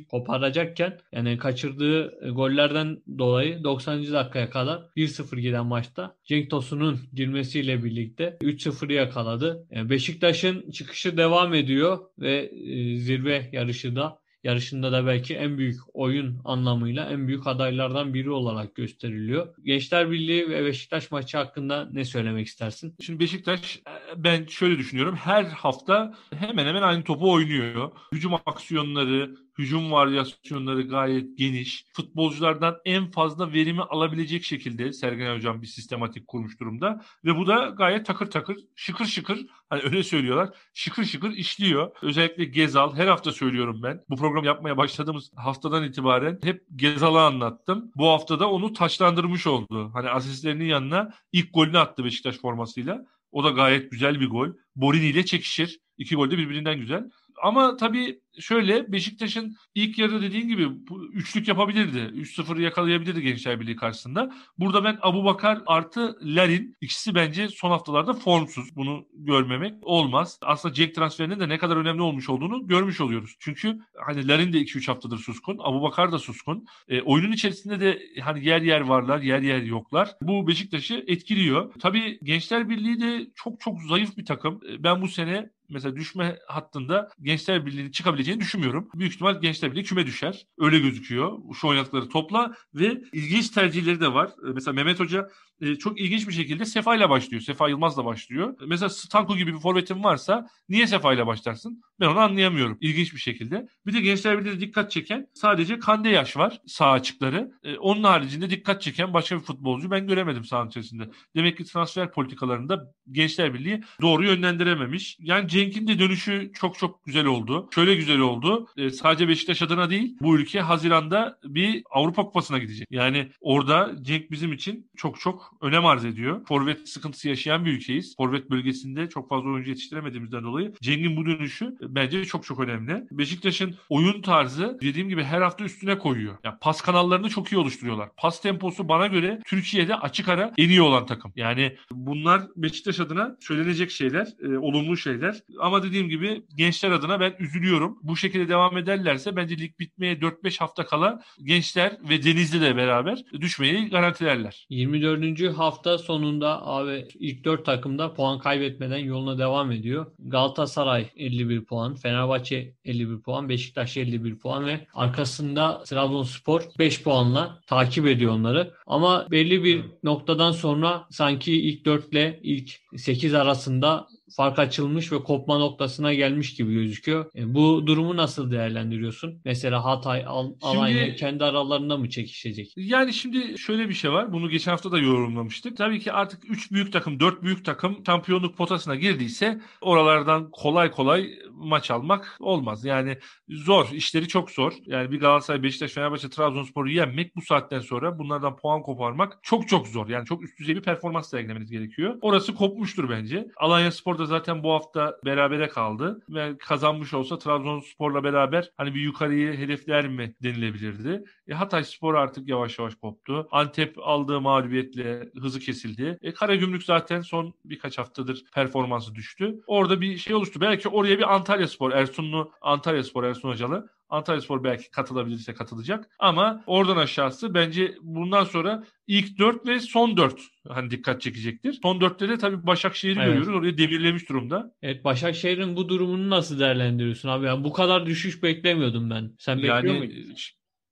koparacakken 0.09 0.99
yani 1.11 1.37
kaçırdığı 1.37 2.31
gollerden 2.31 2.97
dolayı 3.17 3.63
90. 3.63 4.13
dakikaya 4.13 4.49
kadar 4.49 4.81
1-0 4.97 5.39
giden 5.39 5.65
maçta 5.65 6.15
Cenk 6.25 6.49
Tosun'un 6.49 6.99
girmesiyle 7.13 7.83
birlikte 7.83 8.37
3-0'ı 8.41 8.93
yakaladı. 8.93 9.67
E, 9.75 9.89
Beşiktaş'ın 9.89 10.71
çıkışı 10.71 11.17
devam 11.17 11.53
ediyor 11.53 11.99
ve 12.19 12.51
e, 12.65 12.95
zirve 12.97 13.49
yarışı 13.51 13.95
da 13.95 14.19
yarışında 14.43 14.91
da 14.91 15.05
belki 15.05 15.35
en 15.35 15.57
büyük 15.57 15.79
oyun 15.93 16.41
anlamıyla 16.45 17.09
en 17.09 17.27
büyük 17.27 17.47
adaylardan 17.47 18.13
biri 18.13 18.29
olarak 18.29 18.75
gösteriliyor. 18.75 19.55
Gençler 19.63 20.11
Birliği 20.11 20.49
ve 20.49 20.65
Beşiktaş 20.65 21.11
maçı 21.11 21.37
hakkında 21.37 21.89
ne 21.91 22.05
söylemek 22.05 22.47
istersin? 22.47 22.95
Şimdi 23.01 23.19
Beşiktaş 23.19 23.79
ben 24.15 24.45
şöyle 24.45 24.77
düşünüyorum. 24.77 25.15
Her 25.15 25.43
hafta 25.43 26.13
hemen 26.35 26.65
hemen 26.65 26.81
aynı 26.81 27.03
topu 27.03 27.31
oynuyor. 27.31 27.91
Hücum 28.13 28.33
aksiyonları, 28.45 29.35
hücum 29.59 29.91
varyasyonları 29.91 30.81
gayet 30.81 31.37
geniş. 31.37 31.85
Futbolculardan 31.93 32.77
en 32.85 33.11
fazla 33.11 33.53
verimi 33.53 33.81
alabilecek 33.81 34.43
şekilde 34.43 34.93
Sergen 34.93 35.35
Hocam 35.35 35.61
bir 35.61 35.67
sistematik 35.67 36.27
kurmuş 36.27 36.59
durumda. 36.59 37.01
Ve 37.25 37.35
bu 37.35 37.47
da 37.47 37.73
gayet 37.77 38.05
takır 38.05 38.31
takır, 38.31 38.57
şıkır 38.75 39.05
şıkır, 39.05 39.45
hani 39.69 39.81
öyle 39.81 40.03
söylüyorlar, 40.03 40.49
şıkır 40.73 41.05
şıkır 41.05 41.31
işliyor. 41.31 41.91
Özellikle 42.01 42.45
Gezal, 42.45 42.95
her 42.95 43.07
hafta 43.07 43.31
söylüyorum 43.31 43.83
ben. 43.83 44.03
Bu 44.09 44.15
program 44.15 44.43
yapmaya 44.43 44.77
başladığımız 44.77 45.31
haftadan 45.35 45.83
itibaren 45.83 46.39
hep 46.43 46.63
Gezal'ı 46.75 47.21
anlattım. 47.21 47.91
Bu 47.95 48.07
haftada 48.07 48.49
onu 48.49 48.73
taçlandırmış 48.73 49.47
oldu. 49.47 49.91
Hani 49.93 50.09
asistlerinin 50.09 50.65
yanına 50.65 51.13
ilk 51.31 51.53
golünü 51.53 51.77
attı 51.77 52.05
Beşiktaş 52.05 52.37
formasıyla. 52.37 53.05
O 53.31 53.43
da 53.43 53.49
gayet 53.49 53.91
güzel 53.91 54.19
bir 54.19 54.29
gol. 54.29 54.47
Borini 54.75 55.05
ile 55.05 55.25
çekişir. 55.25 55.79
İki 55.97 56.15
gol 56.15 56.31
de 56.31 56.37
birbirinden 56.37 56.79
güzel. 56.79 57.09
Ama 57.43 57.77
tabii 57.77 58.21
şöyle 58.39 58.91
Beşiktaş'ın 58.91 59.55
ilk 59.75 59.99
yarıda 59.99 60.21
dediğin 60.21 60.47
gibi 60.47 60.67
üçlük 61.13 61.47
yapabilirdi. 61.47 61.97
3-0 61.97 62.61
yakalayabilirdi 62.61 63.21
Gençler 63.21 63.59
Birliği 63.59 63.75
karşısında. 63.75 64.31
Burada 64.57 64.83
ben 64.83 64.97
Abu 65.01 65.25
Bakar 65.25 65.61
artı 65.65 66.17
Larin 66.21 66.75
ikisi 66.81 67.15
bence 67.15 67.47
son 67.47 67.69
haftalarda 67.69 68.13
formsuz. 68.13 68.75
Bunu 68.75 69.05
görmemek 69.13 69.73
olmaz. 69.81 70.39
Aslında 70.41 70.75
Jack 70.75 70.95
transferinin 70.95 71.39
de 71.39 71.49
ne 71.49 71.57
kadar 71.57 71.77
önemli 71.77 72.01
olmuş 72.01 72.29
olduğunu 72.29 72.67
görmüş 72.67 73.01
oluyoruz. 73.01 73.35
Çünkü 73.39 73.79
hani 74.05 74.27
Larin 74.27 74.53
de 74.53 74.57
2-3 74.57 74.87
haftadır 74.87 75.17
suskun. 75.17 75.57
Abu 75.59 75.81
Bakar 75.81 76.11
da 76.11 76.19
suskun. 76.19 76.65
E, 76.87 77.01
oyunun 77.01 77.31
içerisinde 77.31 77.79
de 77.79 77.99
hani 78.21 78.45
yer 78.45 78.61
yer 78.61 78.81
varlar, 78.81 79.19
yer 79.19 79.41
yer 79.41 79.61
yoklar. 79.61 80.15
Bu 80.21 80.47
Beşiktaş'ı 80.47 81.03
etkiliyor. 81.07 81.73
Tabii 81.79 82.19
Gençler 82.23 82.69
Birliği 82.69 83.01
de 83.01 83.27
çok 83.35 83.59
çok 83.59 83.81
zayıf 83.81 84.17
bir 84.17 84.25
takım. 84.25 84.59
E, 84.69 84.83
ben 84.83 85.01
bu 85.01 85.07
sene 85.07 85.49
mesela 85.69 85.95
düşme 85.95 86.39
hattında 86.47 87.09
Gençler 87.21 87.65
Birliği 87.65 87.91
çıkabileceğini 88.29 88.39
düşünmüyorum. 88.39 88.89
Büyük 88.95 89.13
ihtimal 89.13 89.41
Gençler 89.41 89.71
Birliği 89.71 89.83
küme 89.83 90.05
düşer. 90.05 90.47
Öyle 90.59 90.79
gözüküyor. 90.79 91.39
Şu 91.61 91.67
oynadıkları 91.67 92.09
topla 92.09 92.53
ve 92.73 93.01
ilginç 93.13 93.49
tercihleri 93.49 94.01
de 94.01 94.13
var. 94.13 94.29
Ee, 94.29 94.53
mesela 94.53 94.73
Mehmet 94.73 94.99
Hoca 94.99 95.29
e, 95.61 95.75
çok 95.75 95.99
ilginç 95.99 96.27
bir 96.27 96.33
şekilde 96.33 96.65
Sefa 96.65 96.95
ile 96.95 97.09
başlıyor. 97.09 97.41
Sefa 97.41 97.69
Yılmaz'la 97.69 98.05
başlıyor. 98.05 98.55
Mesela 98.67 98.89
Stanko 98.89 99.37
gibi 99.37 99.53
bir 99.53 99.59
forvetin 99.59 100.03
varsa 100.03 100.47
niye 100.69 100.87
Sefa 100.87 101.13
ile 101.13 101.27
başlarsın? 101.27 101.81
Ben 101.99 102.07
onu 102.07 102.19
anlayamıyorum. 102.19 102.77
İlginç 102.81 103.13
bir 103.13 103.19
şekilde. 103.19 103.67
Bir 103.85 103.93
de 103.93 104.01
Gençler 104.01 104.39
Birliği'de 104.39 104.59
dikkat 104.59 104.91
çeken 104.91 105.27
sadece 105.33 105.79
Kande 105.79 106.09
Yaş 106.09 106.37
var 106.37 106.61
sağ 106.67 106.91
açıkları. 106.91 107.51
E, 107.63 107.77
onun 107.77 108.03
haricinde 108.03 108.49
dikkat 108.49 108.81
çeken 108.81 109.13
başka 109.13 109.35
bir 109.35 109.41
futbolcu 109.41 109.91
ben 109.91 110.07
göremedim 110.07 110.45
sahanın 110.45 110.69
içerisinde. 110.69 111.09
Demek 111.35 111.57
ki 111.57 111.63
transfer 111.63 112.11
politikalarında 112.11 112.93
Gençler 113.11 113.53
Birliği 113.53 113.83
doğru 114.01 114.25
yönlendirememiş. 114.25 115.17
Yani 115.19 115.47
Cenk'in 115.47 115.87
de 115.87 115.99
dönüşü 115.99 116.51
çok 116.53 116.77
çok 116.77 117.05
güzel 117.05 117.25
oldu. 117.25 117.69
Şöyle 117.75 117.95
güzel 117.95 118.19
oldu. 118.19 118.67
E, 118.77 118.89
sadece 118.89 119.27
Beşiktaş 119.27 119.61
adına 119.61 119.89
değil 119.89 120.17
bu 120.21 120.37
ülke 120.37 120.61
Haziran'da 120.61 121.39
bir 121.43 121.83
Avrupa 121.91 122.25
Kupası'na 122.25 122.57
gidecek. 122.57 122.87
Yani 122.91 123.31
orada 123.41 123.95
Cenk 124.01 124.31
bizim 124.31 124.53
için 124.53 124.89
çok 124.97 125.19
çok 125.19 125.48
çok 125.49 125.63
önem 125.63 125.85
arz 125.85 126.05
ediyor. 126.05 126.45
Forvet 126.45 126.89
sıkıntısı 126.89 127.29
yaşayan 127.29 127.65
bir 127.65 127.73
ülkeyiz. 127.73 128.15
Forvet 128.17 128.49
bölgesinde 128.49 129.09
çok 129.09 129.29
fazla 129.29 129.49
oyuncu 129.49 129.69
yetiştiremediğimizden 129.69 130.43
dolayı 130.43 130.73
Ceng'in 130.81 131.17
bu 131.17 131.25
dönüşü 131.25 131.77
bence 131.81 132.25
çok 132.25 132.45
çok 132.45 132.59
önemli. 132.59 133.03
Beşiktaş'ın 133.11 133.75
oyun 133.89 134.21
tarzı 134.21 134.77
dediğim 134.81 135.09
gibi 135.09 135.23
her 135.23 135.41
hafta 135.41 135.63
üstüne 135.63 135.97
koyuyor. 135.97 136.37
Yani 136.43 136.55
pas 136.61 136.81
kanallarını 136.81 137.29
çok 137.29 137.51
iyi 137.51 137.57
oluşturuyorlar. 137.57 138.09
Pas 138.17 138.41
temposu 138.41 138.89
bana 138.89 139.07
göre 139.07 139.39
Türkiye'de 139.45 139.95
açık 139.95 140.29
ara 140.29 140.53
en 140.57 140.69
iyi 140.69 140.81
olan 140.81 141.05
takım. 141.05 141.33
Yani 141.35 141.75
bunlar 141.91 142.41
Beşiktaş 142.55 142.99
adına 142.99 143.37
söylenecek 143.39 143.91
şeyler, 143.91 144.27
e, 144.43 144.57
olumlu 144.57 144.97
şeyler. 144.97 145.35
Ama 145.59 145.83
dediğim 145.83 146.09
gibi 146.09 146.43
gençler 146.55 146.91
adına 146.91 147.19
ben 147.19 147.35
üzülüyorum. 147.39 147.99
Bu 148.03 148.17
şekilde 148.17 148.49
devam 148.49 148.77
ederlerse 148.77 149.35
bence 149.35 149.57
lig 149.57 149.79
bitmeye 149.79 150.21
4-5 150.21 150.59
hafta 150.59 150.85
kala 150.85 151.21
gençler 151.43 151.97
ve 152.09 152.23
Denizli 152.23 152.61
de 152.61 152.75
beraber 152.75 153.23
düşmeyi 153.41 153.89
garantilerler. 153.89 154.67
24. 154.69 155.38
hafta 155.47 155.97
sonunda 155.97 156.65
abi 156.65 157.07
ilk 157.19 157.45
4 157.45 157.65
takımda 157.65 158.13
puan 158.13 158.39
kaybetmeden 158.39 158.97
yoluna 158.97 159.37
devam 159.37 159.71
ediyor. 159.71 160.05
Galatasaray 160.19 161.05
51 161.15 161.65
puan, 161.65 161.95
Fenerbahçe 161.95 162.73
51 162.85 163.21
puan, 163.21 163.49
Beşiktaş 163.49 163.97
51 163.97 164.39
puan 164.39 164.65
ve 164.65 164.87
arkasında 164.93 165.83
Trabzonspor 165.83 166.61
5 166.79 167.03
puanla 167.03 167.61
takip 167.67 168.07
ediyor 168.07 168.31
onları. 168.31 168.73
Ama 168.87 169.27
belli 169.31 169.63
bir 169.63 169.85
noktadan 170.03 170.51
sonra 170.51 171.07
sanki 171.09 171.61
ilk 171.61 171.85
4 171.85 172.07
ile 172.07 172.39
ilk 172.43 172.71
8 172.97 173.33
arasında 173.33 174.07
fark 174.35 174.59
açılmış 174.59 175.11
ve 175.11 175.23
kopma 175.23 175.57
noktasına 175.57 176.13
gelmiş 176.13 176.55
gibi 176.55 176.73
gözüküyor. 176.73 177.25
E, 177.35 177.53
bu 177.53 177.87
durumu 177.87 178.17
nasıl 178.17 178.51
değerlendiriyorsun? 178.51 179.41
Mesela 179.45 179.85
Hatay, 179.85 180.23
Al 180.27 180.53
Alanya 180.61 181.15
kendi 181.15 181.43
aralarında 181.43 181.97
mı 181.97 182.09
çekişecek? 182.09 182.73
Yani 182.75 183.13
şimdi 183.13 183.57
şöyle 183.57 183.89
bir 183.89 183.93
şey 183.93 184.11
var. 184.11 184.33
Bunu 184.33 184.49
geçen 184.49 184.71
hafta 184.71 184.91
da 184.91 184.99
yorumlamıştık. 184.99 185.77
Tabii 185.77 185.99
ki 185.99 186.11
artık 186.11 186.49
3 186.49 186.71
büyük 186.71 186.93
takım, 186.93 187.19
4 187.19 187.43
büyük 187.43 187.65
takım 187.65 187.97
şampiyonluk 188.05 188.57
potasına 188.57 188.95
girdiyse 188.95 189.61
oralardan 189.81 190.51
kolay 190.51 190.91
kolay 190.91 191.29
maç 191.51 191.91
almak 191.91 192.37
olmaz. 192.39 192.85
Yani 192.85 193.17
zor. 193.49 193.89
işleri 193.91 194.27
çok 194.27 194.51
zor. 194.51 194.73
Yani 194.85 195.11
bir 195.11 195.19
Galatasaray, 195.19 195.63
Beşiktaş, 195.63 195.91
Fenerbahçe, 195.91 196.29
Trabzonspor'u 196.29 196.89
yenmek 196.89 197.35
bu 197.35 197.41
saatten 197.41 197.79
sonra 197.79 198.19
bunlardan 198.19 198.55
puan 198.55 198.81
koparmak 198.81 199.39
çok 199.43 199.67
çok 199.67 199.87
zor. 199.87 200.09
Yani 200.09 200.25
çok 200.25 200.43
üst 200.43 200.59
düzey 200.59 200.75
bir 200.75 200.81
performans 200.81 201.29
sergilemeniz 201.29 201.71
gerekiyor. 201.71 202.17
Orası 202.21 202.55
kopmuştur 202.55 203.09
bence. 203.09 203.47
Alanya 203.57 203.91
Spor 203.91 204.18
da 204.19 204.25
zaten 204.25 204.63
bu 204.63 204.71
hafta 204.73 205.17
berabere 205.25 205.67
kaldı 205.67 206.21
ve 206.29 206.57
kazanmış 206.57 207.13
olsa 207.13 207.37
Trabzonspor'la 207.37 208.23
beraber 208.23 208.71
hani 208.77 208.95
bir 208.95 209.01
yukarıyı 209.01 209.53
hedefler 209.53 210.07
mi 210.07 210.35
denilebilirdi. 210.43 211.23
E, 211.47 211.53
Hatay 211.53 211.83
Spor 211.83 212.15
artık 212.15 212.49
yavaş 212.49 212.79
yavaş 212.79 212.95
koptu. 212.95 213.47
Antep 213.51 213.95
aldığı 213.99 214.41
mağlubiyetle 214.41 215.29
hızı 215.41 215.59
kesildi. 215.59 216.17
E, 216.21 216.33
Karagümrük 216.33 216.83
zaten 216.83 217.21
son 217.21 217.53
birkaç 217.65 217.97
haftadır 217.97 218.43
performansı 218.53 219.15
düştü. 219.15 219.59
Orada 219.67 220.01
bir 220.01 220.17
şey 220.17 220.35
oluştu. 220.35 220.61
Belki 220.61 220.89
oraya 220.89 221.17
bir 221.17 221.33
Antalya 221.35 221.67
Spor, 221.67 221.91
Ersunlu 221.91 222.51
Antalya 222.61 223.03
Spor, 223.03 223.23
Ersun 223.23 223.49
Hocalı 223.49 223.89
Antalya 224.09 224.41
Spor 224.41 224.63
belki 224.63 224.91
katılabilirse 224.91 225.53
katılacak. 225.53 226.09
Ama 226.19 226.63
oradan 226.67 226.97
aşağısı 226.97 227.53
bence 227.53 227.95
bundan 228.01 228.43
sonra 228.43 228.83
ilk 229.07 229.39
4 229.39 229.67
ve 229.67 229.79
son 229.79 230.17
4 230.17 230.41
hani 230.67 230.91
dikkat 230.91 231.21
çekecektir. 231.21 231.79
Son 231.83 231.99
4'te 231.99 232.29
de 232.29 232.37
tabii 232.37 232.67
Başakşehir'i 232.67 233.19
evet. 233.19 233.27
görüyoruz. 233.27 233.55
Orayı 233.55 233.77
demirlemiş 233.77 234.29
durumda. 234.29 234.71
Evet 234.81 235.03
Başakşehir'in 235.03 235.75
bu 235.75 235.89
durumunu 235.89 236.29
nasıl 236.29 236.59
değerlendiriyorsun 236.59 237.29
abi? 237.29 237.45
Yani 237.45 237.63
bu 237.63 237.73
kadar 237.73 238.05
düşüş 238.05 238.43
beklemiyordum 238.43 239.09
ben. 239.09 239.35
Sen 239.39 239.57
bekliyor 239.57 239.83
yani, 239.83 239.97
muydun? 239.97 240.35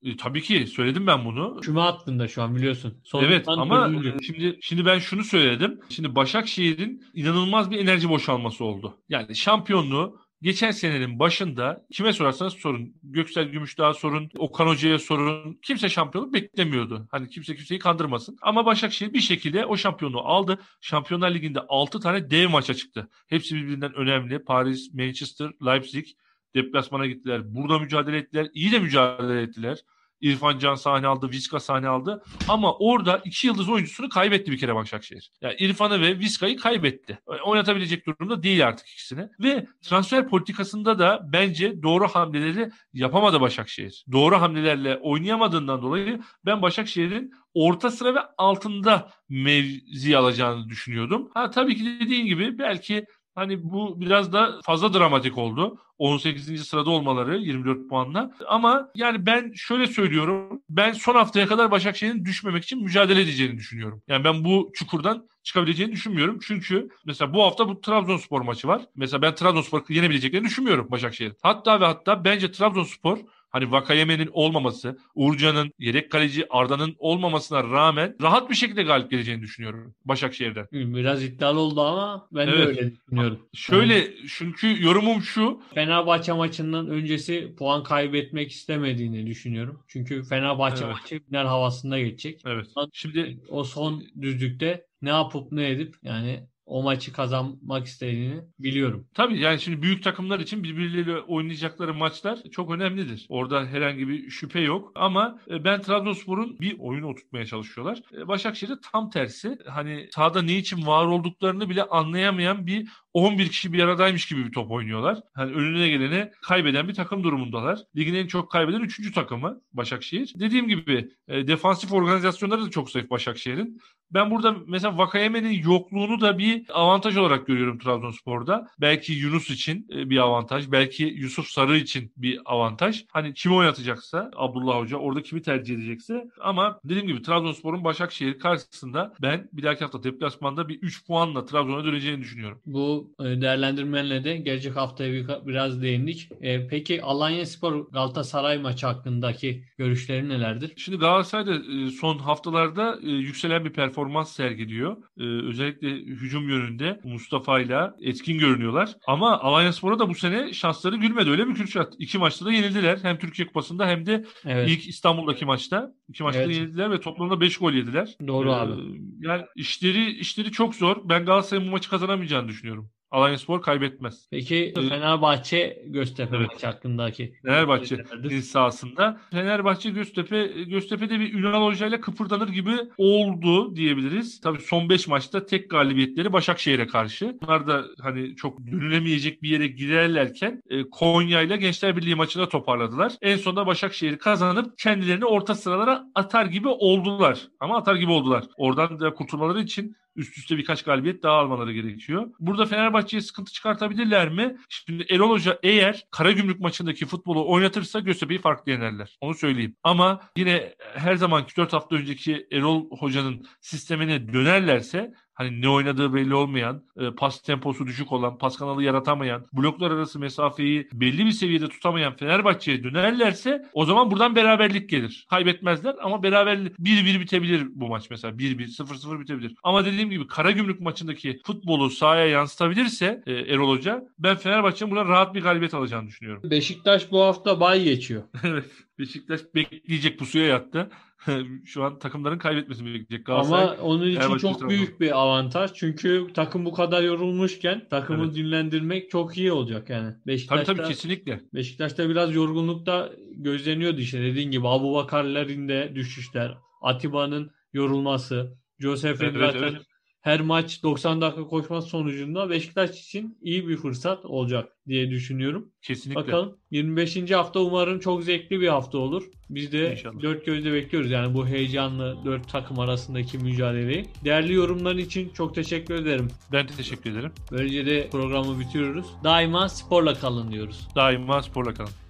E, 0.03 0.17
tabii 0.17 0.41
ki 0.41 0.67
söyledim 0.67 1.07
ben 1.07 1.25
bunu. 1.25 1.59
Küme 1.61 1.81
hattında 1.81 2.27
şu 2.27 2.41
an 2.41 2.55
biliyorsun. 2.55 3.01
Son 3.03 3.23
evet 3.23 3.47
ama 3.47 3.91
şimdi 4.25 4.57
şimdi 4.61 4.85
ben 4.85 4.99
şunu 4.99 5.23
söyledim. 5.23 5.79
Şimdi 5.89 6.15
Başakşehir'in 6.15 7.03
inanılmaz 7.13 7.71
bir 7.71 7.79
enerji 7.79 8.09
boşalması 8.09 8.63
oldu. 8.65 8.97
Yani 9.09 9.35
şampiyonluğu 9.35 10.19
geçen 10.41 10.71
senenin 10.71 11.19
başında 11.19 11.85
kime 11.91 12.13
sorarsanız 12.13 12.53
sorun. 12.53 12.95
Göksel 13.03 13.45
Gümüşdağ 13.45 13.93
sorun, 13.93 14.29
Okan 14.37 14.67
Hoca'ya 14.67 14.99
sorun. 14.99 15.59
Kimse 15.61 15.89
şampiyonluk 15.89 16.33
beklemiyordu. 16.33 17.07
Hani 17.11 17.29
kimse 17.29 17.55
kimseyi 17.55 17.79
kandırmasın. 17.79 18.37
Ama 18.41 18.65
Başakşehir 18.65 19.13
bir 19.13 19.19
şekilde 19.19 19.65
o 19.65 19.77
şampiyonluğu 19.77 20.21
aldı. 20.21 20.59
Şampiyonlar 20.81 21.31
Ligi'nde 21.31 21.59
6 21.69 21.99
tane 21.99 22.29
dev 22.31 22.49
maça 22.49 22.73
çıktı. 22.73 23.09
Hepsi 23.27 23.55
birbirinden 23.55 23.93
önemli. 23.93 24.43
Paris, 24.43 24.93
Manchester, 24.93 25.51
Leipzig 25.65 26.07
deplasmana 26.55 27.05
gittiler. 27.05 27.55
Burada 27.55 27.79
mücadele 27.79 28.17
ettiler. 28.17 28.47
İyi 28.53 28.71
de 28.71 28.79
mücadele 28.79 29.41
ettiler. 29.41 29.77
İrfan 30.21 30.59
Can 30.59 30.75
sahne 30.75 31.07
aldı, 31.07 31.29
Vizca 31.31 31.59
sahne 31.59 31.87
aldı. 31.87 32.23
Ama 32.47 32.73
orada 32.73 33.21
iki 33.25 33.47
yıldız 33.47 33.69
oyuncusunu 33.69 34.09
kaybetti 34.09 34.51
bir 34.51 34.57
kere 34.57 34.75
Başakşehir. 34.75 35.31
Yani 35.41 35.55
İrfan'ı 35.59 36.01
ve 36.01 36.19
Vizca'yı 36.19 36.57
kaybetti. 36.57 37.19
Oynatabilecek 37.45 38.05
durumda 38.07 38.43
değil 38.43 38.67
artık 38.67 38.87
ikisini. 38.87 39.29
Ve 39.39 39.67
transfer 39.81 40.29
politikasında 40.29 40.99
da 40.99 41.21
bence 41.33 41.83
doğru 41.83 42.07
hamleleri 42.07 42.69
yapamadı 42.93 43.41
Başakşehir. 43.41 44.05
Doğru 44.11 44.41
hamlelerle 44.41 44.97
oynayamadığından 44.97 45.81
dolayı 45.81 46.19
ben 46.45 46.61
Başakşehir'in 46.61 47.31
orta 47.53 47.91
sıra 47.91 48.15
ve 48.15 48.19
altında 48.37 49.09
mevzi 49.29 50.17
alacağını 50.17 50.69
düşünüyordum. 50.69 51.29
Ha 51.33 51.49
tabii 51.49 51.75
ki 51.75 51.99
dediğin 51.99 52.25
gibi 52.25 52.57
belki 52.57 53.05
Hani 53.37 53.63
bu 53.63 54.01
biraz 54.01 54.33
da 54.33 54.59
fazla 54.63 54.93
dramatik 54.93 55.37
oldu. 55.37 55.77
18. 55.97 56.67
sırada 56.67 56.89
olmaları 56.89 57.37
24 57.37 57.89
puanla. 57.89 58.31
Ama 58.47 58.89
yani 58.95 59.25
ben 59.25 59.53
şöyle 59.55 59.87
söylüyorum. 59.87 60.61
Ben 60.69 60.91
son 60.91 61.15
haftaya 61.15 61.47
kadar 61.47 61.71
Başakşehir'in 61.71 62.25
düşmemek 62.25 62.63
için 62.63 62.83
mücadele 62.83 63.21
edeceğini 63.21 63.57
düşünüyorum. 63.57 64.01
Yani 64.07 64.23
ben 64.23 64.45
bu 64.45 64.71
çukurdan 64.73 65.27
çıkabileceğini 65.43 65.91
düşünmüyorum. 65.91 66.39
Çünkü 66.47 66.89
mesela 67.05 67.33
bu 67.33 67.43
hafta 67.43 67.69
bu 67.69 67.81
Trabzonspor 67.81 68.41
maçı 68.41 68.67
var. 68.67 68.81
Mesela 68.95 69.21
ben 69.21 69.35
Trabzonspor'u 69.35 69.83
yenebileceklerini 69.89 70.45
düşünmüyorum 70.45 70.87
Başakşehir. 70.91 71.33
Hatta 71.41 71.81
ve 71.81 71.85
hatta 71.85 72.23
bence 72.23 72.51
Trabzonspor 72.51 73.17
Hani 73.57 73.71
Vakayeme'nin 73.71 74.29
olmaması, 74.33 74.97
Uğurcan'ın, 75.15 75.71
yedek 75.79 76.11
kaleci 76.11 76.45
Arda'nın 76.49 76.95
olmamasına 76.99 77.63
rağmen 77.63 78.15
rahat 78.21 78.49
bir 78.49 78.55
şekilde 78.55 78.83
galip 78.83 79.11
geleceğini 79.11 79.41
düşünüyorum 79.41 79.95
Başakşehir'den. 80.05 80.67
Biraz 80.71 81.23
iddialı 81.23 81.59
oldu 81.59 81.81
ama 81.81 82.27
ben 82.31 82.47
evet. 82.47 82.57
de 82.57 82.63
öyle 82.63 82.91
düşünüyorum. 82.91 83.39
Şöyle 83.53 83.93
yani, 83.93 84.15
çünkü 84.27 84.83
yorumum 84.83 85.21
şu. 85.21 85.61
Fenerbahçe 85.75 86.33
maçından 86.33 86.87
öncesi 86.87 87.55
puan 87.57 87.83
kaybetmek 87.83 88.51
istemediğini 88.51 89.27
düşünüyorum. 89.27 89.83
Çünkü 89.87 90.23
Fenerbahçe 90.23 90.85
evet. 90.85 90.95
maçı 90.95 91.23
final 91.25 91.45
havasında 91.45 91.99
geçecek. 91.99 92.41
Evet. 92.45 92.65
Şimdi 92.93 93.39
o 93.49 93.63
son 93.63 94.03
düzlükte 94.21 94.85
ne 95.01 95.09
yapıp 95.09 95.51
ne 95.51 95.69
edip 95.69 95.95
yani 96.03 96.47
o 96.67 96.83
maçı 96.83 97.13
kazanmak 97.13 97.85
istediğini 97.85 98.41
biliyorum. 98.59 99.07
Tabii 99.13 99.39
yani 99.39 99.59
şimdi 99.59 99.81
büyük 99.81 100.03
takımlar 100.03 100.39
için 100.39 100.63
birbirleriyle 100.63 101.19
oynayacakları 101.19 101.93
maçlar 101.93 102.39
çok 102.51 102.71
önemlidir. 102.71 103.25
Orada 103.29 103.65
herhangi 103.65 104.07
bir 104.07 104.29
şüphe 104.29 104.59
yok. 104.59 104.91
Ama 104.95 105.39
e, 105.49 105.63
ben 105.63 105.81
Trabzonspor'un 105.81 106.59
bir 106.59 106.79
oyunu 106.79 107.07
oturtmaya 107.07 107.45
çalışıyorlar. 107.45 108.01
E, 108.17 108.27
Başakşehir'de 108.27 108.75
tam 108.91 109.09
tersi. 109.09 109.57
Hani 109.67 110.09
sahada 110.15 110.41
ne 110.41 110.57
için 110.57 110.85
var 110.87 111.05
olduklarını 111.05 111.69
bile 111.69 111.83
anlayamayan 111.83 112.67
bir 112.67 112.89
11 113.17 113.49
kişi 113.49 113.73
bir 113.73 113.83
aradaymış 113.83 114.25
gibi 114.25 114.45
bir 114.45 114.51
top 114.51 114.71
oynuyorlar. 114.71 115.19
Hani 115.33 115.53
önüne 115.53 115.89
geleni 115.89 116.31
kaybeden 116.41 116.87
bir 116.87 116.93
takım 116.93 117.23
durumundalar. 117.23 117.79
Ligin 117.95 118.13
en 118.13 118.27
çok 118.27 118.51
kaybeden 118.51 118.81
3. 118.81 119.13
takımı 119.13 119.61
Başakşehir. 119.73 120.33
Dediğim 120.39 120.67
gibi 120.67 121.09
e, 121.27 121.47
defansif 121.47 121.93
organizasyonları 121.93 122.65
da 122.65 122.69
çok 122.69 122.89
zayıf 122.89 123.09
Başakşehir'in. 123.09 123.81
Ben 124.11 124.31
burada 124.31 124.55
mesela 124.67 124.97
Vakayeme'nin 124.97 125.63
yokluğunu 125.63 126.21
da 126.21 126.37
bir 126.37 126.65
avantaj 126.69 127.17
olarak 127.17 127.47
görüyorum 127.47 127.79
Trabzonspor'da. 127.79 128.67
Belki 128.81 129.13
Yunus 129.13 129.49
için 129.49 129.87
e, 129.93 130.09
bir 130.09 130.17
avantaj. 130.17 130.71
Belki 130.71 131.03
Yusuf 131.03 131.47
Sarı 131.47 131.77
için 131.77 132.13
bir 132.17 132.39
avantaj. 132.45 133.05
Hani 133.11 133.33
kimi 133.33 133.55
oynatacaksa 133.55 134.31
Abdullah 134.35 134.79
Hoca 134.79 134.97
orada 134.97 135.21
kimi 135.21 135.41
tercih 135.41 135.75
edecekse. 135.75 136.27
Ama 136.41 136.79
dediğim 136.83 137.07
gibi 137.07 137.21
Trabzonspor'un 137.21 137.83
Başakşehir 137.83 138.39
karşısında 138.39 139.13
ben 139.21 139.49
bir 139.53 139.63
dahaki 139.63 139.83
hafta 139.83 140.03
deplasmanda 140.03 140.69
bir 140.69 140.79
3 140.81 141.05
puanla 141.05 141.45
Trabzon'a 141.45 141.85
döneceğini 141.85 142.21
düşünüyorum. 142.21 142.61
Bu 142.65 143.06
e, 143.19 143.41
değerlendirmenle 143.41 144.23
de 144.23 144.37
gelecek 144.37 144.75
haftaya 144.75 145.45
biraz 145.47 145.81
değindik. 145.81 146.29
E, 146.41 146.67
peki 146.67 147.01
Alanya 147.01 147.45
Spor 147.45 147.91
Galatasaray 147.91 148.57
maçı 148.57 148.87
hakkındaki 148.87 149.63
görüşleri 149.77 150.29
nelerdir? 150.29 150.73
Şimdi 150.77 150.97
Galatasaray'da 150.97 151.59
son 151.91 152.17
haftalarda 152.17 152.99
yükselen 153.01 153.65
bir 153.65 153.73
performans 153.73 154.31
sergiliyor. 154.31 154.97
Özellikle 155.17 155.89
hücum 155.91 156.49
yönünde 156.49 156.99
Mustafa 157.03 157.59
ile 157.59 157.91
etkin 158.01 158.39
görünüyorlar. 158.39 158.95
Ama 159.07 159.39
Alanya 159.39 159.73
Spor'a 159.73 159.99
da 159.99 160.09
bu 160.09 160.15
sene 160.15 160.53
şansları 160.53 160.95
gülmedi 160.95 161.29
öyle 161.29 161.45
mi 161.45 161.53
Kürşat? 161.53 161.93
İki 161.99 162.17
maçta 162.17 162.45
da 162.45 162.51
yenildiler. 162.51 162.99
Hem 163.01 163.17
Türkiye 163.17 163.47
Kupası'nda 163.47 163.87
hem 163.87 164.05
de 164.05 164.25
evet. 164.45 164.69
ilk 164.69 164.87
İstanbul'daki 164.87 165.45
maçta. 165.45 165.91
iki 166.09 166.23
maçta 166.23 166.41
evet. 166.41 166.55
yenildiler 166.55 166.91
ve 166.91 166.99
toplamda 166.99 167.41
5 167.41 167.57
gol 167.57 167.73
yediler. 167.73 168.15
Doğru 168.27 168.49
ee, 168.49 168.53
abi. 168.53 168.73
Yani 169.19 169.45
işleri 169.55 170.11
işleri 170.11 170.51
çok 170.51 170.75
zor. 170.75 171.09
Ben 171.09 171.25
Galatasaray'ın 171.25 171.67
bu 171.67 171.71
maçı 171.71 171.89
kazanamayacağını 171.89 172.47
düşünüyorum. 172.47 172.89
Alanyaspor 173.11 173.61
kaybetmez. 173.61 174.27
Peki 174.31 174.73
Evet. 174.77 174.89
Fenerbahçe 174.89 175.83
Göztepe 175.87 176.37
Evet. 176.37 176.47
maçı 176.51 176.65
hakkındaki 176.67 177.33
Fenerbahçe 177.45 178.03
sahasında. 178.41 179.21
Fenerbahçe 179.31 179.89
Göztepe 179.89 180.47
Göztepe'de 180.47 181.19
bir 181.19 181.33
Ünal 181.33 181.65
Hoca 181.65 181.87
ile 181.87 182.01
kıpırdanır 182.01 182.47
gibi 182.49 182.71
oldu 182.97 183.75
diyebiliriz. 183.75 184.41
Tabii 184.41 184.59
son 184.61 184.89
5 184.89 185.07
maçta 185.07 185.45
tek 185.45 185.69
galibiyetleri 185.69 186.33
Başakşehir'e 186.33 186.87
karşı. 186.87 187.37
Bunlar 187.41 187.67
da 187.67 187.85
hani 188.01 188.35
çok 188.35 188.67
dönülemeyecek 188.67 189.43
bir 189.43 189.49
yere 189.49 189.67
girerlerken 189.67 190.61
e, 190.69 190.89
Konya 190.89 191.41
ile 191.41 191.57
Gençler 191.57 191.97
Birliği 191.97 192.15
maçında 192.15 192.49
toparladılar. 192.49 193.13
En 193.21 193.37
sonunda 193.37 193.67
Başakşehir'i 193.67 194.17
kazanıp 194.17 194.77
kendilerini 194.77 195.25
orta 195.25 195.55
sıralara 195.55 196.03
atar 196.15 196.45
gibi 196.45 196.67
oldular. 196.67 197.47
Ama 197.59 197.77
atar 197.77 197.95
gibi 197.95 198.11
oldular. 198.11 198.43
Oradan 198.57 198.99
da 198.99 199.13
kurtulmaları 199.13 199.61
için 199.61 199.95
üst 200.17 200.37
üste 200.37 200.57
birkaç 200.57 200.83
galibiyet 200.83 201.23
daha 201.23 201.33
almaları 201.33 201.73
gerekiyor. 201.73 202.29
Burada 202.39 202.65
Fenerbahçe'ye 202.65 203.21
sıkıntı 203.21 203.51
çıkartabilirler 203.51 204.29
mi? 204.29 204.57
Şimdi 204.69 205.05
Erol 205.09 205.29
Hoca 205.29 205.59
eğer 205.63 206.05
Karagümrük 206.11 206.59
maçındaki 206.59 207.05
futbolu 207.05 207.51
oynatırsa 207.51 207.99
Göztepe'yi 207.99 208.41
farklı 208.41 208.71
yenerler. 208.71 209.17
Onu 209.21 209.33
söyleyeyim. 209.33 209.75
Ama 209.83 210.21
yine 210.37 210.75
her 210.95 211.15
zamanki 211.15 211.57
4 211.57 211.73
hafta 211.73 211.95
önceki 211.95 212.47
Erol 212.51 212.89
Hoca'nın 212.99 213.45
sistemine 213.61 214.33
dönerlerse 214.33 215.13
hani 215.37 215.61
ne 215.61 215.69
oynadığı 215.69 216.13
belli 216.13 216.35
olmayan, 216.35 216.83
e, 216.99 217.11
pas 217.11 217.41
temposu 217.41 217.87
düşük 217.87 218.11
olan, 218.11 218.37
pas 218.37 218.57
kanalı 218.57 218.83
yaratamayan, 218.83 219.45
bloklar 219.53 219.91
arası 219.91 220.19
mesafeyi 220.19 220.87
belli 220.93 221.25
bir 221.25 221.31
seviyede 221.31 221.67
tutamayan 221.67 222.15
Fenerbahçe'ye 222.15 222.83
dönerlerse 222.83 223.65
o 223.73 223.85
zaman 223.85 224.11
buradan 224.11 224.35
beraberlik 224.35 224.89
gelir. 224.89 225.25
Kaybetmezler 225.29 225.95
ama 226.01 226.23
beraberlik 226.23 226.79
1-1 226.79 227.19
bitebilir 227.19 227.67
bu 227.69 227.87
maç 227.87 228.09
mesela. 228.09 228.33
1-1, 228.37 228.75
0-0 228.75 229.19
bitebilir. 229.19 229.55
Ama 229.63 229.85
dediğim 229.85 230.09
gibi 230.09 230.27
Karagümrük 230.27 230.81
maçındaki 230.81 231.41
futbolu 231.45 231.89
sahaya 231.89 232.25
yansıtabilirse 232.25 233.23
e, 233.25 233.33
Erol 233.33 233.69
Hoca 233.69 234.03
ben 234.19 234.35
Fenerbahçe'nin 234.35 234.91
buna 234.91 235.05
rahat 235.05 235.35
bir 235.35 235.41
galibiyet 235.41 235.73
alacağını 235.73 236.07
düşünüyorum. 236.07 236.51
Beşiktaş 236.51 237.11
bu 237.11 237.21
hafta 237.21 237.59
bay 237.59 237.83
geçiyor. 237.83 238.23
evet. 238.43 238.65
Beşiktaş 238.99 239.41
bekleyecek 239.55 240.19
pusuya 240.19 240.45
yattı. 240.45 240.89
Şu 241.65 241.83
an 241.83 241.99
takımların 241.99 242.37
kaybetmesini 242.37 242.87
bekleyecek. 242.87 243.25
Galatasaray 243.25 243.63
Ama 243.63 243.75
onun 243.81 244.07
için 244.07 244.19
Fenerbahçe 244.19 244.41
çok 244.41 244.69
büyük 244.69 244.99
bir 244.99 245.19
avantaj. 245.19 245.71
Çünkü 245.73 246.27
takım 246.33 246.65
bu 246.65 246.73
kadar 246.73 247.03
yorulmuşken 247.03 247.87
takımı 247.89 248.25
Evet. 248.25 248.35
dinlendirmek 248.35 249.09
çok 249.09 249.37
iyi 249.37 249.51
olacak 249.51 249.89
yani. 249.89 250.11
Tabii 250.11 250.27
Beşiktaş'ta, 250.27 250.75
tabii 250.75 250.87
kesinlikle. 250.87 251.41
Beşiktaş'ta 251.53 252.09
biraz 252.09 252.35
yorgunlukta 252.35 253.11
gözleniyordu 253.31 253.99
işte 253.99 254.21
dediğin 254.21 254.51
gibi. 254.51 254.67
Abu 254.67 254.93
Bakar'ların 254.93 255.69
de 255.69 255.91
düşüşler. 255.95 256.57
Atiba'nın 256.81 257.51
yorulması. 257.73 258.57
Josef'in 258.79 259.25
Evet, 259.25 259.35
zaten 259.39 259.63
evet. 259.63 259.81
Her 260.27 260.41
maç 260.41 260.83
90 260.83 261.21
dakika 261.21 261.47
koşması 261.47 261.87
sonucunda 261.87 262.49
Beşiktaş 262.49 263.01
için 263.01 263.37
iyi 263.41 263.67
bir 263.67 263.77
fırsat 263.77 264.25
olacak 264.25 264.69
diye 264.87 265.09
düşünüyorum. 265.11 265.71
Kesinlikle. 265.81 266.21
Bakalım 266.21 266.57
25. 266.71 267.31
hafta 267.31 267.59
umarım 267.59 267.99
çok 267.99 268.23
zevkli 268.23 268.61
bir 268.61 268.67
hafta 268.67 268.97
olur. 268.97 269.23
Biz 269.49 269.71
de 269.71 269.91
İnşallah. 269.91 270.21
dört 270.21 270.45
gözle 270.45 270.73
bekliyoruz 270.73 271.11
yani 271.11 271.33
bu 271.33 271.47
heyecanlı 271.47 272.17
dört 272.25 272.49
takım 272.49 272.79
arasındaki 272.79 273.37
mücadeleyi. 273.37 274.05
Değerli 274.25 274.53
yorumların 274.53 274.97
için 274.97 275.29
çok 275.29 275.55
teşekkür 275.55 275.95
ederim. 275.95 276.27
Ben 276.51 276.67
de 276.67 276.71
teşekkür 276.71 277.11
ederim. 277.11 277.31
Böylece 277.51 277.85
de 277.85 278.09
programı 278.11 278.59
bitiriyoruz. 278.59 279.07
Daima 279.23 279.69
sporla 279.69 280.13
kalın 280.13 280.51
diyoruz. 280.51 280.87
Daima 280.95 281.43
sporla 281.43 281.73
kalın. 281.73 282.06